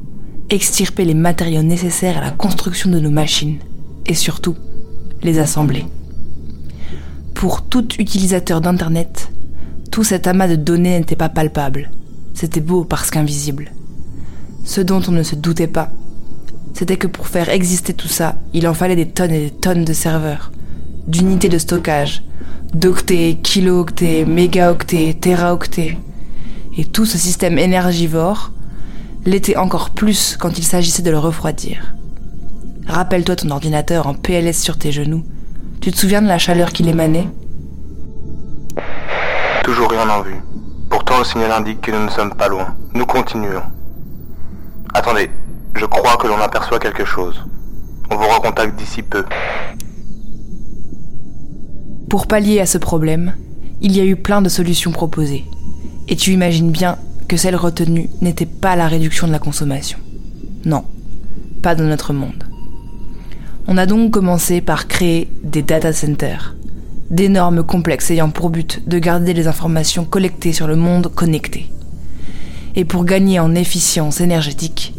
[0.49, 3.59] Extirper les matériaux nécessaires à la construction de nos machines.
[4.07, 4.57] Et surtout,
[5.23, 5.85] les assembler.
[7.33, 9.31] Pour tout utilisateur d'Internet,
[9.89, 11.91] tout cet amas de données n'était pas palpable.
[12.33, 13.71] C'était beau parce qu'invisible.
[14.69, 15.89] Ce dont on ne se doutait pas,
[16.75, 19.83] c'était que pour faire exister tout ça, il en fallait des tonnes et des tonnes
[19.83, 20.51] de serveurs,
[21.07, 22.21] d'unités de stockage,
[22.75, 25.97] d'octets, kilo-octets, mégaoctets, téraoctets.
[26.77, 28.51] Et tout ce système énergivore
[29.25, 31.95] l'était encore plus quand il s'agissait de le refroidir.
[32.85, 35.23] Rappelle-toi ton ordinateur en PLS sur tes genoux.
[35.81, 37.27] Tu te souviens de la chaleur qu'il émanait?
[39.63, 40.39] Toujours rien en vue.
[40.91, 42.75] Pourtant, le signal indique que nous ne sommes pas loin.
[42.93, 43.63] Nous continuons.
[44.93, 45.29] Attendez,
[45.75, 47.43] je crois que l'on aperçoit quelque chose.
[48.09, 49.23] On vous recontacte d'ici peu.
[52.09, 53.35] Pour pallier à ce problème,
[53.81, 55.45] il y a eu plein de solutions proposées.
[56.07, 56.97] Et tu imagines bien
[57.27, 59.99] que celle retenue n'était pas la réduction de la consommation.
[60.65, 60.83] Non,
[61.61, 62.43] pas dans notre monde.
[63.67, 66.55] On a donc commencé par créer des data centers,
[67.11, 71.69] d'énormes complexes ayant pour but de garder les informations collectées sur le monde connecté.
[72.75, 74.93] Et pour gagner en efficience énergétique,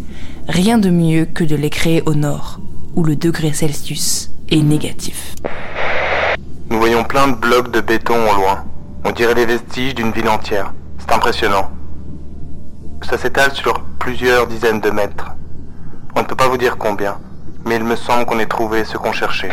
[0.49, 2.61] rien de mieux que de les créer au nord,
[2.97, 5.37] où le degré Celsius est négatif.
[6.69, 8.65] Nous voyons plein de blocs de béton au loin.
[9.05, 10.73] On dirait les vestiges d'une ville entière.
[10.99, 11.71] C'est impressionnant.
[13.03, 15.33] Ça s'étale sur plusieurs dizaines de mètres.
[16.17, 17.19] On ne peut pas vous dire combien,
[17.65, 19.51] mais il me semble qu'on ait trouvé ce qu'on cherchait.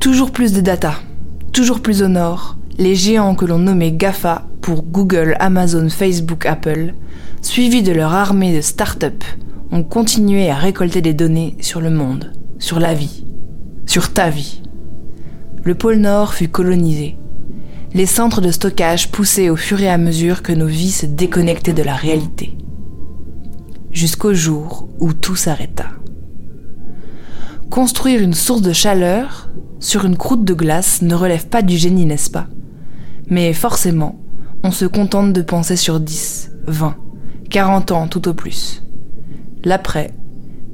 [0.00, 0.94] Toujours plus de data,
[1.52, 4.42] toujours plus au nord, les géants que l'on nommait GAFA
[4.74, 6.94] Google, Amazon, Facebook, Apple,
[7.42, 9.24] suivis de leur armée de start-up,
[9.70, 13.24] ont continué à récolter des données sur le monde, sur la vie,
[13.86, 14.62] sur ta vie.
[15.62, 17.16] Le pôle Nord fut colonisé.
[17.94, 21.72] Les centres de stockage poussaient au fur et à mesure que nos vies se déconnectaient
[21.72, 22.56] de la réalité.
[23.90, 25.86] Jusqu'au jour où tout s'arrêta.
[27.70, 29.50] Construire une source de chaleur
[29.80, 32.46] sur une croûte de glace ne relève pas du génie, n'est-ce pas?
[33.28, 34.20] Mais forcément,
[34.62, 36.96] on se contente de penser sur 10, 20,
[37.50, 38.82] 40 ans tout au plus.
[39.64, 40.12] L'après,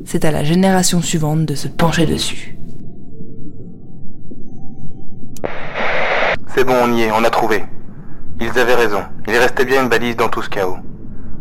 [0.05, 2.57] c'est à la génération suivante de se pencher dessus.
[6.55, 7.65] C'est bon, on y est, on a trouvé.
[8.41, 10.77] Ils avaient raison, il restait bien une balise dans tout ce chaos.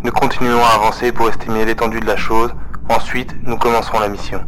[0.03, 2.51] Nous continuons à avancer pour estimer l'étendue de la chose,
[2.89, 4.41] ensuite nous commencerons la mission.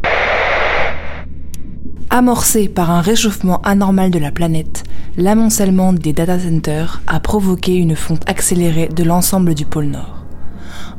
[2.16, 4.84] Amorcé par un réchauffement anormal de la planète,
[5.16, 10.24] l'amoncellement des data centers a provoqué une fonte accélérée de l'ensemble du pôle Nord.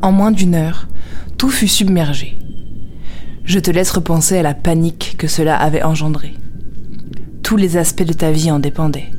[0.02, 0.90] En moins d'une heure,
[1.38, 2.38] tout fut submergé.
[3.46, 6.34] Je te laisse repenser à la panique que cela avait engendré.
[7.44, 9.14] Tous les aspects de ta vie en dépendaient.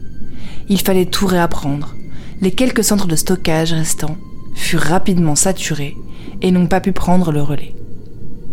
[0.69, 1.95] Il fallait tout réapprendre.
[2.43, 4.19] Les quelques centres de stockage restants
[4.55, 5.97] furent rapidement saturés
[6.43, 7.75] et n'ont pas pu prendre le relais.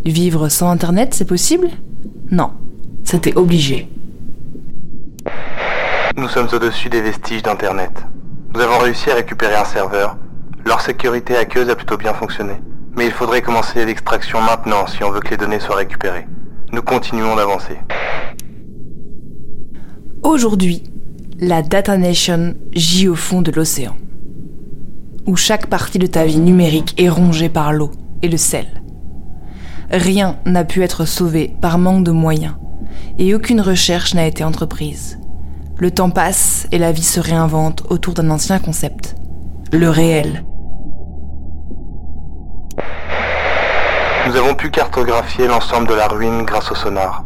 [0.06, 1.68] Vivre sans Internet, c'est possible?
[2.32, 2.52] Non,
[3.14, 3.88] c'était obligé.
[6.18, 7.92] Nous sommes au-dessus des vestiges d'Internet.
[8.56, 10.18] Nous avons réussi à récupérer un serveur.
[10.66, 12.54] Leur sécurité aqueuse a plutôt bien fonctionné.
[12.96, 16.26] Mais il faudrait commencer l'extraction maintenant si on veut que les données soient récupérées.
[16.72, 17.78] Nous continuons d'avancer.
[20.24, 20.82] Aujourd'hui,
[21.40, 23.96] la Data Nation gît au fond de l'océan,
[25.28, 27.92] où chaque partie de ta vie numérique est rongée par l'eau
[28.24, 28.66] et le sel.
[29.92, 32.56] Rien n'a pu être sauvé par manque de moyens,
[33.18, 35.20] et aucune recherche n'a été entreprise.
[35.78, 39.16] Le temps passe et la vie se réinvente autour d'un ancien concept,
[39.72, 40.44] le réel.
[44.28, 47.26] Nous avons pu cartographier l'ensemble de la ruine grâce au sonar.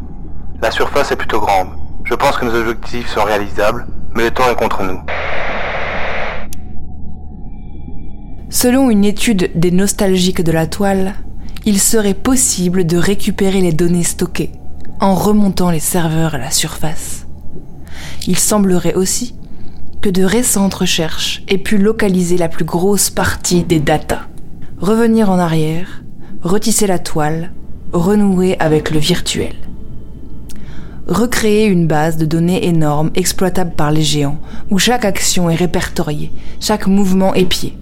[0.60, 1.68] La surface est plutôt grande.
[2.04, 5.00] Je pense que nos objectifs sont réalisables, mais le temps est contre nous.
[8.50, 11.14] Selon une étude des nostalgiques de la toile,
[11.66, 14.57] il serait possible de récupérer les données stockées
[15.00, 17.26] en remontant les serveurs à la surface.
[18.26, 19.34] Il semblerait aussi
[20.00, 24.26] que de récentes recherches aient pu localiser la plus grosse partie des datas.
[24.80, 26.02] Revenir en arrière,
[26.42, 27.52] retisser la toile,
[27.92, 29.54] renouer avec le virtuel.
[31.06, 34.38] Recréer une base de données énorme exploitable par les géants,
[34.70, 37.76] où chaque action est répertoriée, chaque mouvement épié.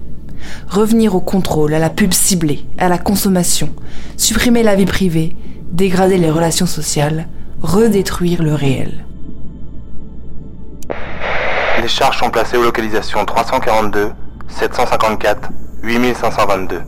[0.68, 3.70] Revenir au contrôle, à la pub ciblée, à la consommation,
[4.16, 5.34] supprimer la vie privée,
[5.70, 7.26] dégrader les relations sociales,
[7.62, 9.04] redétruire le réel.
[11.80, 14.10] Les charges sont placées aux localisations 342,
[14.48, 15.50] 754,
[15.82, 16.82] 8522.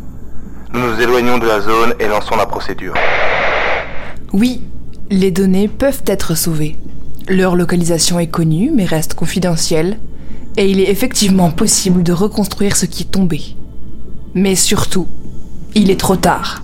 [0.73, 2.95] Nous nous éloignons de la zone et lançons la procédure.
[4.33, 4.63] Oui,
[5.11, 6.79] les données peuvent être sauvées.
[7.29, 9.99] Leur localisation est connue mais reste confidentielle,
[10.57, 13.41] et il est effectivement possible de reconstruire ce qui est tombé.
[14.35, 15.07] Mais surtout,
[15.75, 16.61] il est trop tard.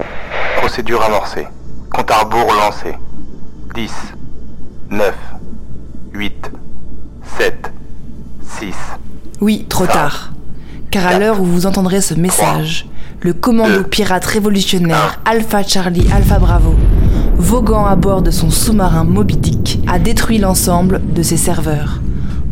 [0.56, 1.46] Procédure amorcée.
[1.94, 2.98] Compte à rebours lancé.
[3.76, 3.92] 10,
[4.90, 5.14] 9,
[6.12, 6.50] 8,
[7.38, 7.72] 7,
[8.42, 8.74] 6.
[9.40, 10.32] Oui, trop tard.
[10.90, 12.86] Car à l'heure où vous entendrez ce message,
[13.20, 16.74] le commando pirate révolutionnaire Alpha Charlie Alpha Bravo,
[17.36, 22.00] voguant à bord de son sous-marin Moby Dick, a détruit l'ensemble de ses serveurs,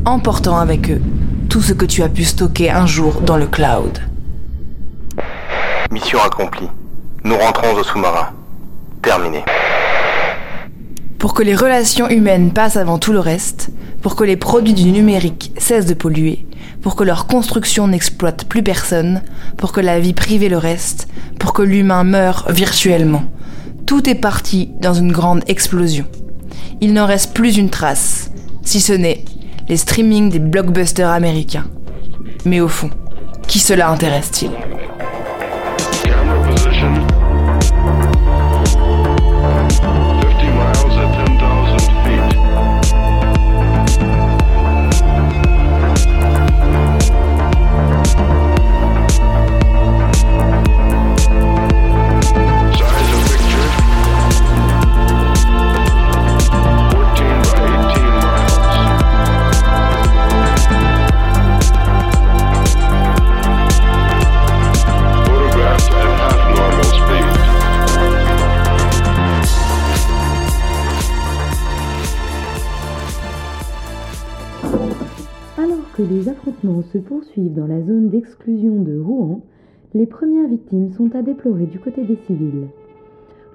[0.05, 1.01] emportant avec eux
[1.49, 3.99] tout ce que tu as pu stocker un jour dans le cloud.
[5.91, 6.69] Mission accomplie.
[7.25, 8.29] Nous rentrons au sous-marin.
[9.03, 9.45] Terminé.
[11.19, 14.85] Pour que les relations humaines passent avant tout le reste, pour que les produits du
[14.85, 16.47] numérique cessent de polluer,
[16.83, 19.23] pour que leur construction n'exploite plus personne,
[19.57, 21.09] pour que la vie privée le reste,
[21.41, 23.25] pour que l'humain meure virtuellement.
[23.87, 26.07] Tout est parti dans une grande explosion.
[26.81, 28.31] Il n'en reste plus une trace,
[28.63, 29.25] si ce n'est
[29.69, 31.67] les streamings des blockbusters américains.
[32.45, 32.91] Mais au fond,
[33.49, 34.51] qui cela intéresse-t-il?
[76.03, 79.41] Que les affrontements se poursuivent dans la zone d'exclusion de Rouen,
[79.95, 82.69] les premières victimes sont à déplorer du côté des civils.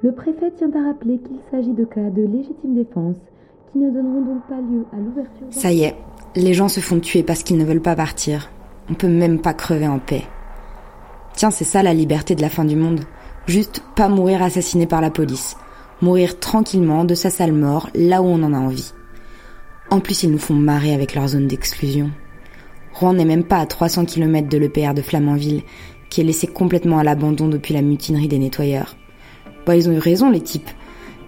[0.04, 3.18] Le préfet tient à rappeler qu'il s'agit de cas de légitime défense
[3.72, 5.48] qui ne donneront donc pas lieu à l'ouverture.
[5.50, 5.96] Ça y est,
[6.36, 8.50] les gens se font tuer parce qu'ils ne veulent pas partir.
[8.90, 10.24] On peut même pas crever en paix.
[11.34, 13.02] Tiens, c'est ça la liberté de la fin du monde.
[13.48, 15.58] Juste pas mourir assassiné par la police.
[16.02, 18.94] Mourir tranquillement de sa sale mort là où on en a envie.
[19.90, 22.12] En plus, ils nous font marrer avec leur zone d'exclusion.
[23.00, 25.62] Rouen n'est même pas à 300 km de l'EPR de Flamanville,
[26.10, 28.96] qui est laissé complètement à l'abandon depuis la mutinerie des nettoyeurs.
[29.66, 30.70] Bah, ils ont eu raison, les types.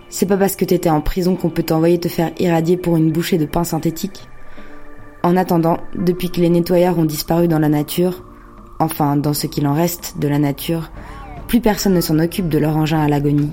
[0.10, 3.12] C'est pas parce que t'étais en prison qu'on peut t'envoyer te faire irradier pour une
[3.12, 4.28] bouchée de pain synthétique.
[5.22, 8.24] En attendant, depuis que les nettoyeurs ont disparu dans la nature,
[8.80, 10.92] enfin dans ce qu'il en reste de la nature,
[11.48, 13.52] plus personne ne s'en occupe de leur engin à l'agonie.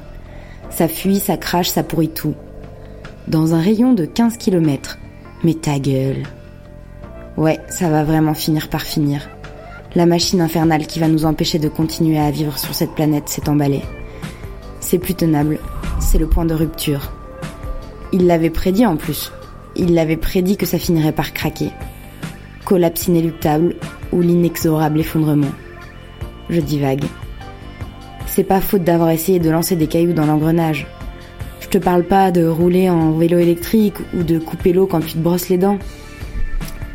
[0.71, 2.35] Ça fuit, ça crache, ça pourrit tout.
[3.29, 4.99] Dans un rayon de 15 km.
[5.45, 6.23] Mais ta gueule.
[7.37, 9.29] Ouais, ça va vraiment finir par finir.
[9.95, 13.49] La machine infernale qui va nous empêcher de continuer à vivre sur cette planète s'est
[13.49, 13.83] emballée.
[14.81, 15.59] C'est plus tenable,
[16.01, 17.13] c'est le point de rupture.
[18.13, 19.33] Il l'avait prédit en plus.
[19.75, 21.71] Il l'avait prédit que ça finirait par craquer.
[22.65, 23.77] Collapse inéluctable
[24.13, 25.53] ou l'inexorable effondrement.
[26.49, 27.05] Je divague.
[28.27, 30.87] C'est pas faute d'avoir essayé de lancer des cailloux dans l'engrenage.
[31.61, 35.13] Je te parle pas de rouler en vélo électrique ou de couper l'eau quand tu
[35.13, 35.79] te brosses les dents.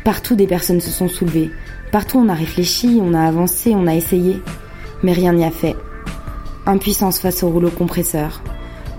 [0.04, 1.50] Partout des personnes se sont soulevées.
[1.92, 4.42] Partout on a réfléchi, on a avancé, on a essayé.
[5.04, 5.76] Mais rien n'y a fait.
[6.66, 8.42] Impuissance face au rouleau compresseur.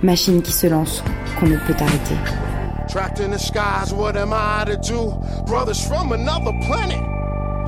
[0.01, 1.03] Machine qui se lance,
[1.39, 2.15] qu'on ne peut arrêter.
[2.87, 5.13] Trapped in the skies, what am I to do?
[5.45, 7.01] Brothers from another planet,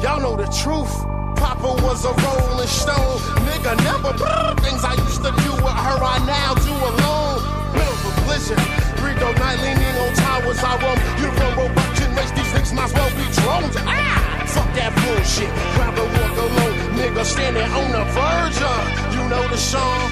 [0.02, 0.92] y'all know the truth.
[1.36, 6.00] Papa was a rolling stone, nigga never brrr, things I used to do with her,
[6.04, 7.42] I now do alone.
[7.76, 8.60] Of a blizzard,
[9.02, 11.00] Rico night leaning on towers, I roam.
[11.20, 11.85] You run robot
[12.26, 13.76] race, these niggas might as well be drones.
[13.78, 19.48] Ah, fuck that bullshit, rather walk alone, nigga standing on the verge of, you know
[19.50, 20.12] the song.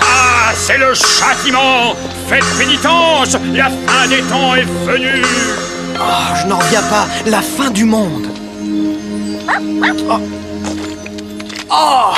[0.00, 1.94] Ah, c'est le châtiment
[2.26, 5.22] Faites pénitence La fin des temps est venue
[5.94, 7.06] Oh, je n'en reviens pas.
[7.26, 8.26] La fin du monde.
[11.70, 11.70] Oh.
[11.70, 12.14] Oh,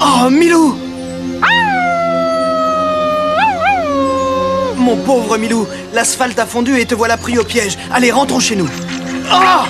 [0.00, 0.87] oh Milou
[4.98, 7.78] pauvre Milou, l'asphalte a fondu et te voilà pris au piège.
[7.92, 8.68] Allez, rentrons chez nous.
[9.32, 9.64] Oh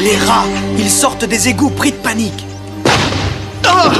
[0.00, 0.46] Les rats,
[0.78, 2.44] ils sortent des égouts pris de panique.
[3.64, 3.92] Ah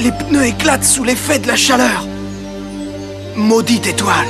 [0.00, 2.06] Les pneus éclatent sous l'effet de la chaleur.
[3.36, 4.26] Maudite étoile.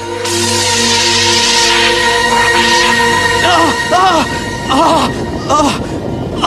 [3.45, 3.59] Ah
[3.93, 4.25] Ah
[4.71, 5.09] Ah
[5.51, 5.86] Ah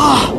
[0.02, 0.39] Ah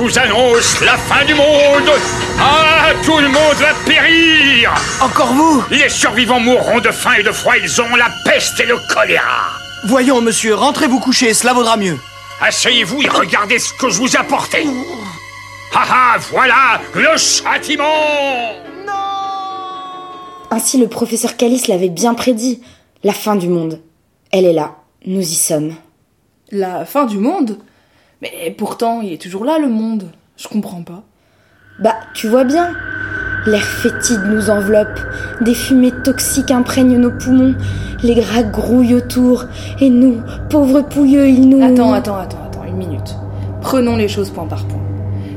[0.00, 1.90] vous annonce la fin du monde
[2.38, 4.72] Ah, tout le monde va périr
[5.02, 8.64] Encore vous Les survivants mourront de faim et de froid, ils ont la peste et
[8.64, 9.50] le choléra
[9.84, 11.98] Voyons, monsieur, rentrez vous coucher, cela vaudra mieux.
[12.40, 14.66] Asseyez-vous et regardez ce que je vous ai apporté
[15.74, 17.84] Ah ah, voilà le châtiment
[20.50, 22.62] Ainsi le professeur Calice l'avait bien prédit.
[23.04, 23.82] La fin du monde.
[24.32, 24.76] Elle est là.
[25.04, 25.74] Nous y sommes.
[26.50, 27.58] La fin du monde?
[28.22, 30.04] Mais pourtant, il est toujours là, le monde.
[30.36, 31.02] Je comprends pas.
[31.78, 32.70] Bah, tu vois bien.
[33.46, 35.00] L'air fétide nous enveloppe,
[35.40, 37.54] des fumées toxiques imprègnent nos poumons,
[38.02, 39.46] les gras grouillent autour,
[39.80, 41.62] et nous, pauvres pouilleux, ils nous...
[41.64, 43.16] Attends, attends, attends, attends, une minute.
[43.62, 44.82] Prenons les choses point par point.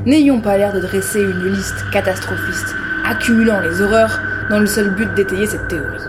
[0.05, 2.75] N'ayons pas l'air de dresser une liste catastrophiste,
[3.05, 4.19] accumulant les horreurs
[4.49, 6.03] dans le seul but d'étayer cette théorie.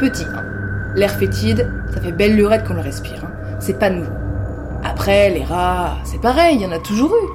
[0.00, 0.96] Petit 1.
[0.96, 3.24] L'air fétide, ça fait belle lurette qu'on le respire.
[3.24, 3.30] hein.
[3.60, 4.10] C'est pas nouveau.
[5.02, 7.26] Après, les rats, c'est pareil, il y en a toujours eu.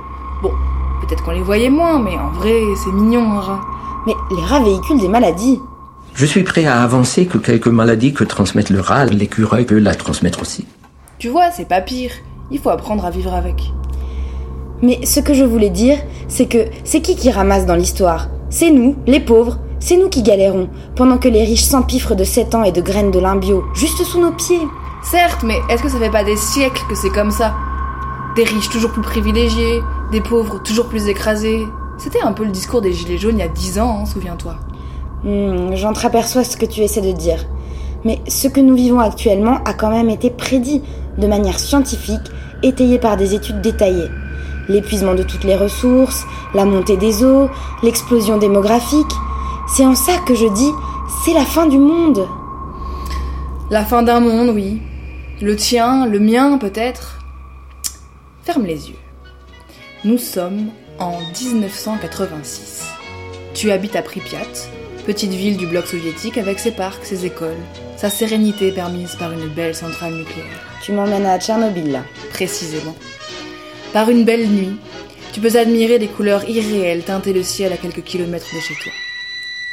[0.41, 0.51] Bon,
[1.01, 3.61] peut-être qu'on les voyait moins, mais en vrai, c'est mignon un rat.
[4.05, 5.59] Mais les rats véhiculent des maladies.
[6.13, 9.95] Je suis prêt à avancer que quelques maladies que transmettent le rat, l'écureuil peut la
[9.95, 10.65] transmettre aussi.
[11.19, 12.11] Tu vois, c'est pas pire.
[12.51, 13.73] Il faut apprendre à vivre avec.
[14.81, 15.97] Mais ce que je voulais dire,
[16.29, 18.29] c'est que c'est qui qui ramasse dans l'histoire?
[18.49, 19.59] C'est nous, les pauvres.
[19.81, 23.11] C'est nous qui galérons, pendant que les riches s'empiffrent de 7 ans et de graines
[23.11, 24.65] de lin bio, juste sous nos pieds.
[25.09, 27.55] Certes, mais est-ce que ça fait pas des siècles que c'est comme ça?
[28.35, 29.81] Des riches toujours plus privilégiés,
[30.11, 31.65] des pauvres toujours plus écrasés.
[31.97, 34.55] C'était un peu le discours des Gilets jaunes il y a 10 ans, hein, souviens-toi.
[35.23, 37.45] Hmm, J'entreaperçois ce que tu essaies de dire.
[38.03, 40.83] Mais ce que nous vivons actuellement a quand même été prédit
[41.17, 42.29] de manière scientifique,
[42.61, 44.09] étayé par des études détaillées.
[44.67, 47.47] L'épuisement de toutes les ressources, la montée des eaux,
[47.81, 49.15] l'explosion démographique.
[49.69, 50.71] C'est en ça que je dis,
[51.23, 52.27] c'est la fin du monde.
[53.69, 54.81] La fin d'un monde, oui.
[55.39, 57.19] Le tien, le mien peut-être.
[58.43, 58.95] Ferme les yeux.
[60.03, 62.87] Nous sommes en 1986.
[63.53, 64.39] Tu habites à Pripyat,
[65.05, 67.61] petite ville du bloc soviétique avec ses parcs, ses écoles,
[67.97, 70.65] sa sérénité permise par une belle centrale nucléaire.
[70.81, 72.01] Tu m'emmènes à Tchernobyl là.
[72.31, 72.95] Précisément.
[73.93, 74.77] Par une belle nuit,
[75.33, 78.91] tu peux admirer des couleurs irréelles teinter le ciel à quelques kilomètres de chez toi.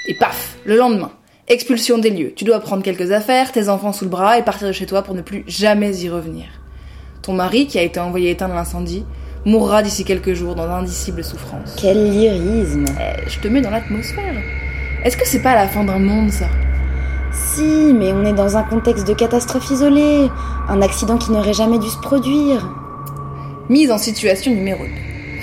[0.08, 1.12] Et paf, le lendemain,
[1.49, 2.32] expulsion des lieux.
[2.34, 5.03] Tu dois prendre quelques affaires, tes enfants sous le bras et partir de chez toi
[5.03, 6.47] pour ne plus jamais y revenir.
[7.22, 9.05] Ton mari, qui a été envoyé éteindre l'incendie,
[9.45, 11.76] mourra d'ici quelques jours dans d'indicibles souffrances.
[11.80, 14.34] Quel lyrisme Eh, je te mets dans l'atmosphère.
[15.05, 16.47] Est-ce que c'est pas la fin d'un monde, ça?
[17.32, 20.28] Si, mais on est dans un contexte de catastrophe isolée.
[20.68, 22.70] Un accident qui n'aurait jamais dû se produire.
[23.68, 24.90] Mise en situation numéro 2.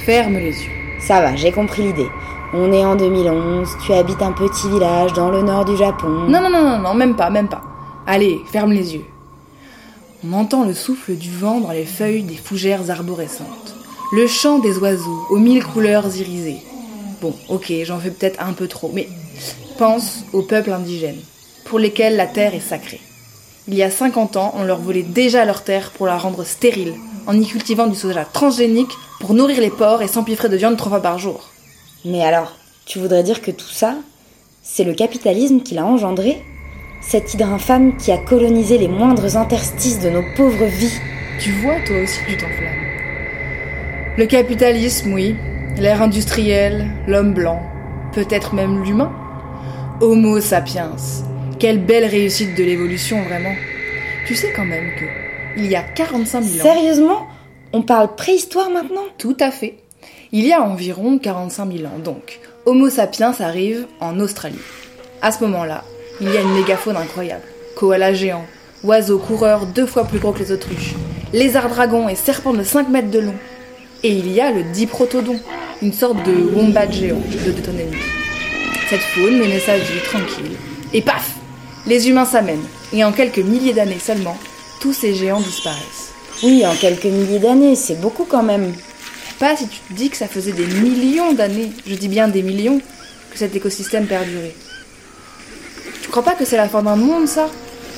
[0.06, 0.72] Ferme les yeux.
[1.00, 2.08] Ça va, j'ai compris l'idée.
[2.54, 6.10] On est en 2011, tu habites un petit village dans le nord du Japon.
[6.28, 7.62] Non, non, non, non, non, même pas, même pas.
[8.06, 9.06] Allez, ferme les yeux.
[10.28, 13.76] On entend le souffle du vent dans les feuilles des fougères arborescentes.
[14.12, 16.62] Le chant des oiseaux aux mille couleurs irisées.
[17.22, 19.08] Bon, ok, j'en fais peut-être un peu trop, mais
[19.78, 21.22] pense aux peuples indigènes,
[21.64, 23.00] pour lesquels la terre est sacrée.
[23.70, 26.96] Il y a 50 ans, on leur volait déjà leur terre pour la rendre stérile,
[27.28, 28.92] en y cultivant du soja transgénique
[29.22, 31.51] pour nourrir les porcs et s'empiffrer de viande trois fois par jour.
[32.04, 33.96] Mais alors, tu voudrais dire que tout ça,
[34.64, 36.42] c'est le capitalisme qui l'a engendré?
[37.02, 41.00] Cette hydre infâme qui a colonisé les moindres interstices de nos pauvres vies?
[41.40, 42.88] Tu vois, toi aussi, tu t'enflammes.
[44.18, 45.36] Le capitalisme, oui.
[45.78, 47.62] L'ère industrielle, l'homme blanc,
[48.14, 49.12] peut-être même l'humain.
[50.02, 50.96] Homo sapiens.
[51.60, 53.56] Quelle belle réussite de l'évolution, vraiment.
[54.28, 55.06] Tu sais quand même que,
[55.58, 56.74] il y a 45 000 ans.
[56.74, 57.28] Sérieusement?
[57.74, 59.06] On parle préhistoire maintenant?
[59.18, 59.78] Tout à fait.
[60.34, 64.56] Il y a environ 45 000 ans, donc, Homo sapiens arrive en Australie.
[65.22, 65.84] À ce moment-là,
[66.22, 67.44] il y a une mégafaune incroyable.
[67.76, 68.46] Koalas géants,
[68.86, 70.94] oiseaux coureurs deux fois plus gros que les autruches,
[71.34, 73.36] lézards dragons et serpents de 5 mètres de long.
[74.04, 75.38] Et il y a le diprotodon,
[75.82, 77.98] une sorte de wombat géant de deux tonnes et demie.
[78.90, 80.56] Cette faune menait sa vie tranquille.
[80.94, 81.36] Et paf
[81.88, 82.66] Les humains s'amènent.
[82.94, 84.38] Et en quelques milliers d'années seulement,
[84.80, 86.14] tous ces géants disparaissent.
[86.42, 88.74] Oui, en quelques milliers d'années, c'est beaucoup quand même.
[89.42, 92.44] Pas si tu te dis que ça faisait des millions d'années, je dis bien des
[92.44, 92.80] millions,
[93.32, 94.54] que cet écosystème perdurait.
[96.04, 97.50] Tu crois pas que c'est la fin d'un monde, ça?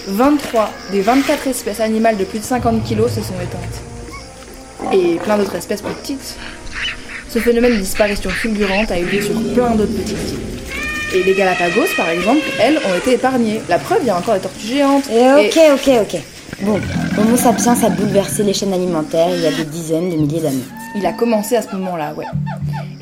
[0.07, 4.93] 23 des 24 espèces animales de plus de 50 kilos se sont éteintes.
[4.93, 6.37] Et plein d'autres espèces plus petites.
[7.27, 11.19] Ce phénomène de disparition fulgurante a eu lieu sur plein d'autres petites îles.
[11.19, 13.59] Et les Galapagos, par exemple, elles ont été épargnées.
[13.67, 15.09] La preuve, il y a encore des tortues géantes.
[15.11, 16.21] Et ok, ok, ok.
[16.61, 16.79] Bon,
[17.17, 20.63] Homo sapiens a bouleversé les chaînes alimentaires il y a des dizaines de milliers d'années.
[20.95, 22.25] Il a commencé à ce moment-là, ouais.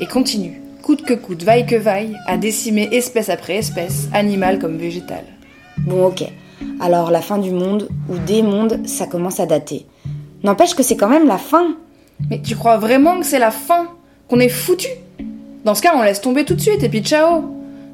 [0.00, 4.78] Et continue, coûte que coûte, vaille que vaille, à décimer espèce après espèce, animale comme
[4.78, 5.24] végétale.
[5.78, 6.24] Bon, ok.
[6.80, 9.86] Alors la fin du monde, ou des mondes, ça commence à dater.
[10.42, 11.76] N'empêche que c'est quand même la fin.
[12.30, 13.88] Mais tu crois vraiment que c'est la fin
[14.28, 14.88] Qu'on est foutu?
[15.64, 17.44] Dans ce cas, on laisse tomber tout de suite et puis ciao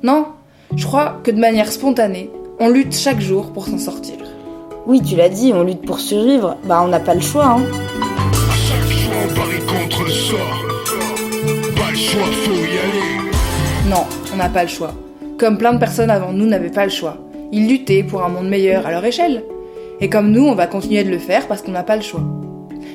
[0.03, 0.27] Non,
[0.77, 2.31] je crois que de manière spontanée,
[2.61, 4.15] on lutte chaque jour pour s'en sortir.
[4.87, 6.57] Oui, tu l'as dit, on lutte pour survivre.
[6.65, 7.63] Bah, on n'a pas le choix, hein.
[9.89, 10.67] Contre le sort.
[11.75, 13.31] Pas le choix, faut y aller.
[13.89, 14.93] Non, on n'a pas le choix.
[15.39, 17.17] Comme plein de personnes avant nous n'avaient pas le choix.
[17.53, 19.45] Ils luttaient pour un monde meilleur à leur échelle.
[20.03, 22.21] Et comme nous, on va continuer de le faire parce qu'on n'a pas le choix.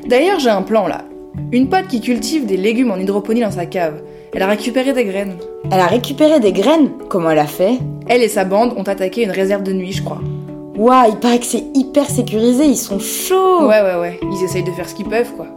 [0.05, 1.05] D'ailleurs, j'ai un plan là.
[1.51, 4.03] Une pote qui cultive des légumes en hydroponie dans sa cave.
[4.31, 5.37] Elle a récupéré des graines.
[5.71, 6.91] Elle a récupéré des graines?
[7.09, 7.79] Comment elle a fait?
[8.07, 10.21] Elle et sa bande ont attaqué une réserve de nuit, je crois.
[10.77, 14.63] Waouh, il paraît que c'est hyper sécurisé, ils sont chauds Ouais, ouais, ouais, ils essayent
[14.63, 15.47] de faire ce qu'ils peuvent, quoi.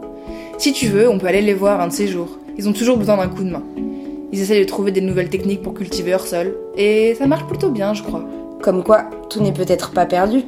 [0.57, 2.39] Si tu veux, on peut aller les voir un de ces jours.
[2.57, 3.61] Ils ont toujours besoin d'un coup de main.
[4.31, 6.55] Ils essayent de trouver des nouvelles techniques pour cultiver leur sol.
[6.75, 8.25] Et ça marche plutôt bien, je crois.
[8.63, 10.41] Comme quoi, tout n'est peut-être pas perdu.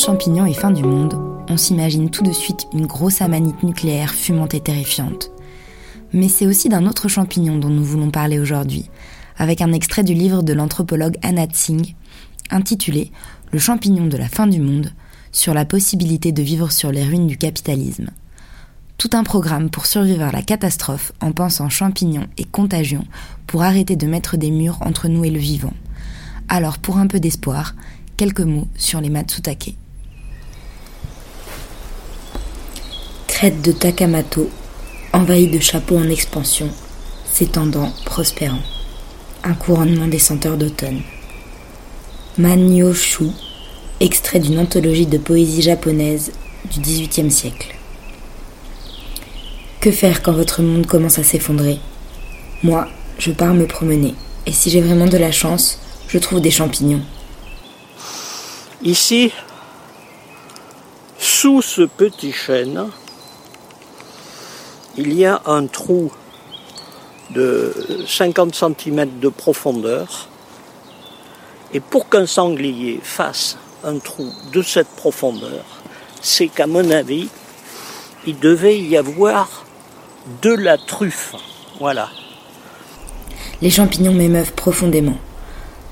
[0.00, 1.18] Champignons et fin du monde,
[1.48, 5.30] on s'imagine tout de suite une grosse amanite nucléaire fumante et terrifiante.
[6.12, 8.88] Mais c'est aussi d'un autre champignon dont nous voulons parler aujourd'hui,
[9.36, 11.94] avec un extrait du livre de l'anthropologue Anat Singh,
[12.50, 13.10] intitulé
[13.50, 14.92] Le champignon de la fin du monde,
[15.30, 18.10] sur la possibilité de vivre sur les ruines du capitalisme.
[18.98, 23.04] Tout un programme pour survivre à la catastrophe en pensant champignons et contagion
[23.46, 25.74] pour arrêter de mettre des murs entre nous et le vivant.
[26.48, 27.74] Alors pour un peu d'espoir,
[28.16, 29.76] quelques mots sur les Matsutake.
[33.42, 34.48] Crête de Takamato,
[35.12, 36.68] envahie de chapeaux en expansion,
[37.28, 38.62] s'étendant, prospérant.
[39.42, 41.00] Un couronnement des senteurs d'automne.
[42.38, 43.30] Manyoshu,
[43.98, 46.30] extrait d'une anthologie de poésie japonaise
[46.70, 47.74] du XVIIIe siècle.
[49.80, 51.80] Que faire quand votre monde commence à s'effondrer?
[52.62, 52.86] Moi,
[53.18, 54.14] je pars me promener,
[54.46, 57.02] et si j'ai vraiment de la chance, je trouve des champignons.
[58.84, 59.32] Ici,
[61.18, 62.86] sous ce petit chêne,
[64.96, 66.12] il y a un trou
[67.30, 67.72] de
[68.06, 70.28] 50 cm de profondeur.
[71.72, 75.64] Et pour qu'un sanglier fasse un trou de cette profondeur,
[76.20, 77.28] c'est qu'à mon avis,
[78.26, 79.64] il devait y avoir
[80.42, 81.34] de la truffe.
[81.80, 82.10] Voilà.
[83.62, 85.16] Les champignons m'émeuvent profondément.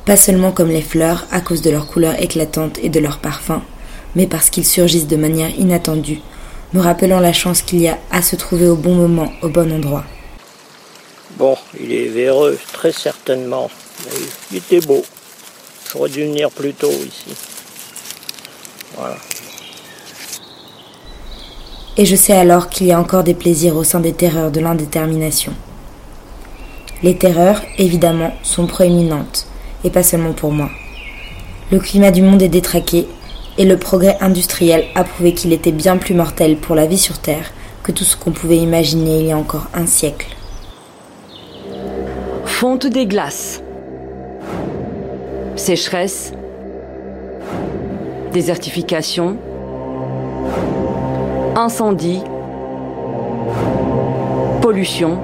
[0.04, 3.62] Pas seulement comme les fleurs à cause de leur couleur éclatante et de leur parfum,
[4.14, 6.20] mais parce qu'ils surgissent de manière inattendue,
[6.72, 9.72] me rappelant la chance qu'il y a à se trouver au bon moment, au bon
[9.72, 10.04] endroit.
[11.36, 13.70] Bon, il est véreux, très certainement.
[14.04, 15.02] Mais il était beau.
[15.90, 17.34] J'aurais dû venir plus tôt ici.
[18.96, 19.16] Voilà.
[21.96, 24.60] Et je sais alors qu'il y a encore des plaisirs au sein des terreurs de
[24.60, 25.52] l'indétermination.
[27.02, 29.46] Les terreurs, évidemment, sont proéminentes,
[29.84, 30.70] et pas seulement pour moi.
[31.72, 33.06] Le climat du monde est détraqué,
[33.60, 37.18] et le progrès industriel a prouvé qu'il était bien plus mortel pour la vie sur
[37.18, 37.52] Terre
[37.82, 40.34] que tout ce qu'on pouvait imaginer il y a encore un siècle.
[42.46, 43.62] Fonte des glaces.
[45.56, 46.32] Sécheresse.
[48.32, 49.36] Désertification.
[51.54, 52.22] Incendie.
[54.62, 55.18] Pollution.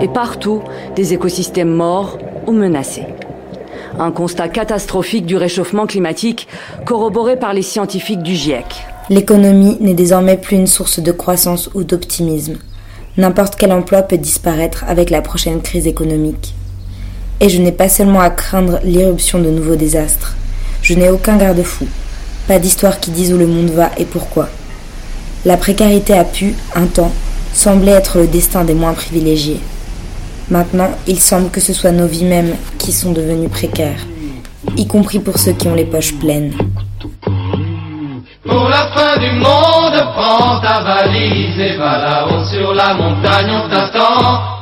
[0.00, 0.62] Et partout,
[0.94, 3.06] des écosystèmes morts ou menacés.
[3.98, 6.48] Un constat catastrophique du réchauffement climatique
[6.84, 8.64] corroboré par les scientifiques du GIEC.
[9.08, 12.58] L'économie n'est désormais plus une source de croissance ou d'optimisme.
[13.16, 16.54] N'importe quel emploi peut disparaître avec la prochaine crise économique.
[17.40, 20.36] Et je n'ai pas seulement à craindre l'irruption de nouveaux désastres.
[20.82, 21.86] Je n'ai aucun garde-fou.
[22.48, 24.48] Pas d'histoire qui dise où le monde va et pourquoi.
[25.46, 27.12] La précarité a pu, un temps,
[27.54, 29.60] sembler être le destin des moins privilégiés.
[30.48, 34.06] Maintenant, il semble que ce soit nos vies mêmes qui sont devenues précaires,
[34.76, 36.52] y compris pour ceux qui ont les poches pleines.
[38.44, 43.68] Pour la fin du monde, prends ta valise et va là-haut sur la montagne, on
[43.68, 44.56] t'attend.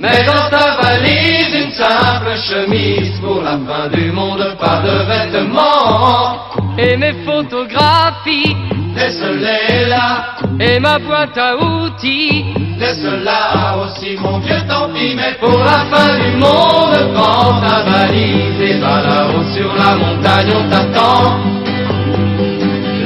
[0.00, 6.38] Mets dans ta valise une simple chemise pour la fin du monde, pas de vêtements.
[6.76, 8.56] Et mes photographies,
[9.02, 10.36] laisse-les là.
[10.60, 12.44] Et ma boîte à outils,
[12.78, 15.14] laisse-la aussi, mon Dieu, tant pis.
[15.16, 20.52] Mais pour la fin du monde, prends ta valise et va là-haut sur la montagne,
[20.54, 21.38] on t'attend.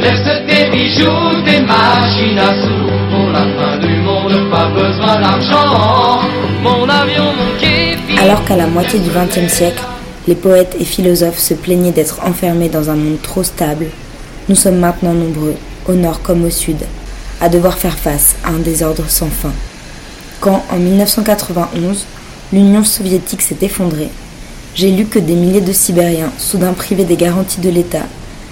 [0.01, 6.21] Laisse tes bijoux, tes machines à sous Pour la fin du monde, pas besoin d'argent
[6.63, 9.83] Mon avion, mon képi Alors qu'à la moitié du XXe siècle,
[10.29, 13.87] les poètes et philosophes se plaignaient d'être enfermés dans un monde trop stable,
[14.49, 15.57] nous sommes maintenant nombreux,
[15.89, 16.79] au nord comme au sud,
[17.41, 19.53] à devoir faire face à un désordre sans fin.
[20.41, 22.05] Quand, en 1991,
[22.53, 24.11] l'Union soviétique s'est effondrée,
[24.75, 28.05] j'ai lu que des milliers de Sibériens, soudain privés des garanties de l'État,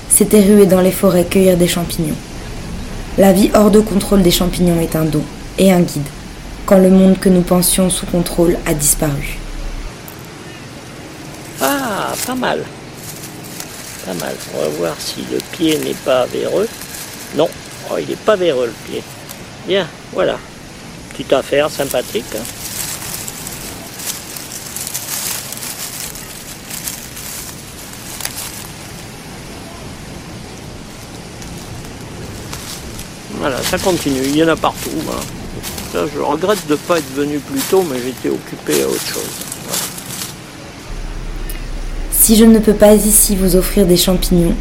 [0.08, 2.16] s'étaient rués dans les forêts cueillir des champignons.
[3.18, 5.22] La vie hors de contrôle des champignons est un don
[5.58, 6.06] et un guide,
[6.66, 9.38] quand le monde que nous pensions sous contrôle a disparu.
[11.60, 12.64] Ah, pas mal.
[14.06, 14.34] Pas mal.
[14.54, 16.68] On va voir si le pied n'est pas véreux.
[17.36, 17.48] Non,
[17.90, 19.02] oh, il n'est pas véreux le pied.
[19.66, 20.38] Bien, voilà.
[21.10, 22.24] Petite affaire sympathique.
[22.36, 22.44] hein.
[33.38, 34.90] Voilà, ça continue, il y en a partout.
[35.10, 36.00] hein.
[36.12, 39.22] Je regrette de ne pas être venu plus tôt, mais j'étais occupé à autre chose.
[42.10, 44.54] Si je ne peux pas ici vous offrir des champignons,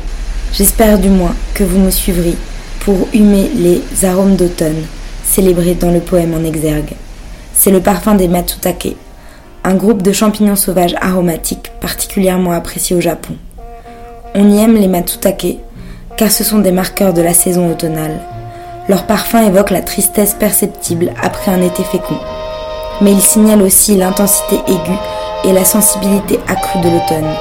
[0.53, 2.35] j'espère du moins que vous me suivrez
[2.83, 4.83] pour humer les arômes d'automne
[5.23, 6.93] célébrés dans le poème en exergue.
[7.53, 8.95] C'est le parfum des matsutake,
[9.63, 13.35] un groupe de champignons sauvages aromatiques particulièrement appréciés au Japon.
[14.35, 15.59] On y aime les matsutake
[16.17, 18.19] car ce sont des marqueurs de la saison automnale.
[18.89, 22.19] Leur parfum évoque la tristesse perceptible après un été fécond.
[23.01, 24.99] Mais il signale aussi l'intensité aiguë
[25.45, 27.33] et la sensibilité accrue de l'automne.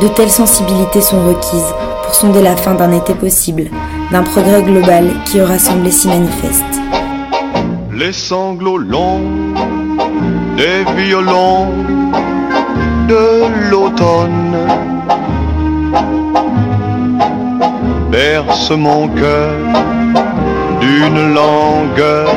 [0.00, 1.74] De telles sensibilités sont requises
[2.14, 3.70] sonder la fin d'un été possible,
[4.10, 6.64] d'un progrès global qui aura semblé si manifeste.
[7.92, 9.20] Les sanglots longs
[10.56, 11.68] des violons
[13.08, 14.56] de l'automne
[18.10, 19.54] bercent mon cœur
[20.80, 22.34] d'une langueur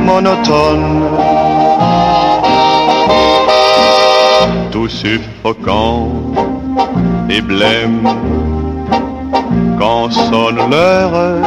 [0.00, 1.00] monotone.
[4.70, 6.08] tout suffocant
[9.78, 10.08] quand
[10.70, 11.42] l'heure.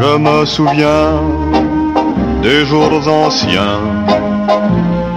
[0.00, 1.22] Je me souviens
[2.42, 3.80] des jours anciens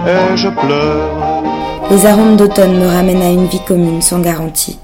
[0.06, 1.42] et je pleure.
[1.90, 4.78] Les arômes d'automne me ramènent à une vie commune sans garantie.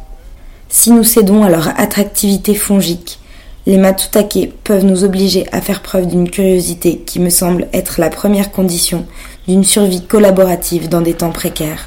[0.69, 3.19] Si nous cédons à leur attractivité fongique,
[3.67, 8.11] les Matsutake peuvent nous obliger à faire preuve d'une curiosité qui me semble être la
[8.11, 9.07] première condition
[9.53, 11.87] d'une survie collaborative dans des temps précaires.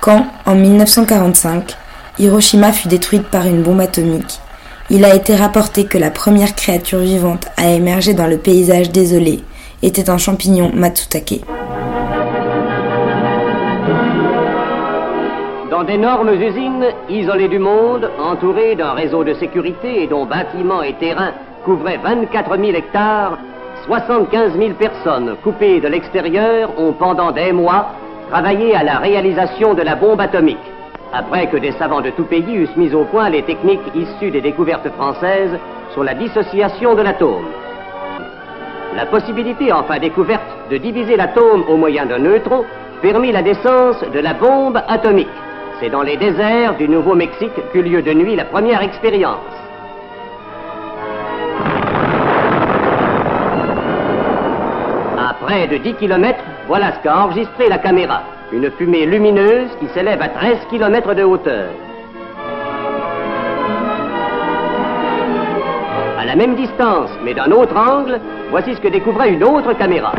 [0.00, 1.76] Quand, en 1945,
[2.18, 4.40] Hiroshima fut détruite par une bombe atomique,
[4.88, 9.40] il a été rapporté que la première créature vivante à émerger dans le paysage désolé
[9.82, 11.42] était un champignon Matsutake.
[15.70, 20.94] Dans d'énormes usines, isolées du monde, entourées d'un réseau de sécurité et dont bâtiments et
[20.94, 21.32] terrains
[21.66, 23.38] couvraient 24 000 hectares,
[23.86, 27.90] 75 000 personnes coupées de l'extérieur ont pendant des mois
[28.30, 30.56] travaillé à la réalisation de la bombe atomique
[31.12, 34.40] après que des savants de tout pays eussent mis au point les techniques issues des
[34.40, 35.58] découvertes françaises
[35.92, 37.44] sur la dissociation de l'atome.
[38.96, 42.64] La possibilité enfin découverte de diviser l'atome au moyen d'un neutron
[43.02, 45.28] permit la naissance de la bombe atomique.
[45.78, 49.63] C'est dans les déserts du Nouveau-Mexique qu'eut lieu de nuit la première expérience.
[55.44, 56.38] Près de 10 km,
[56.68, 58.22] voilà ce qu'a enregistré la caméra.
[58.50, 61.68] Une fumée lumineuse qui s'élève à 13 km de hauteur.
[66.18, 68.20] À la même distance, mais d'un autre angle,
[68.50, 70.12] voici ce que découvrait une autre caméra.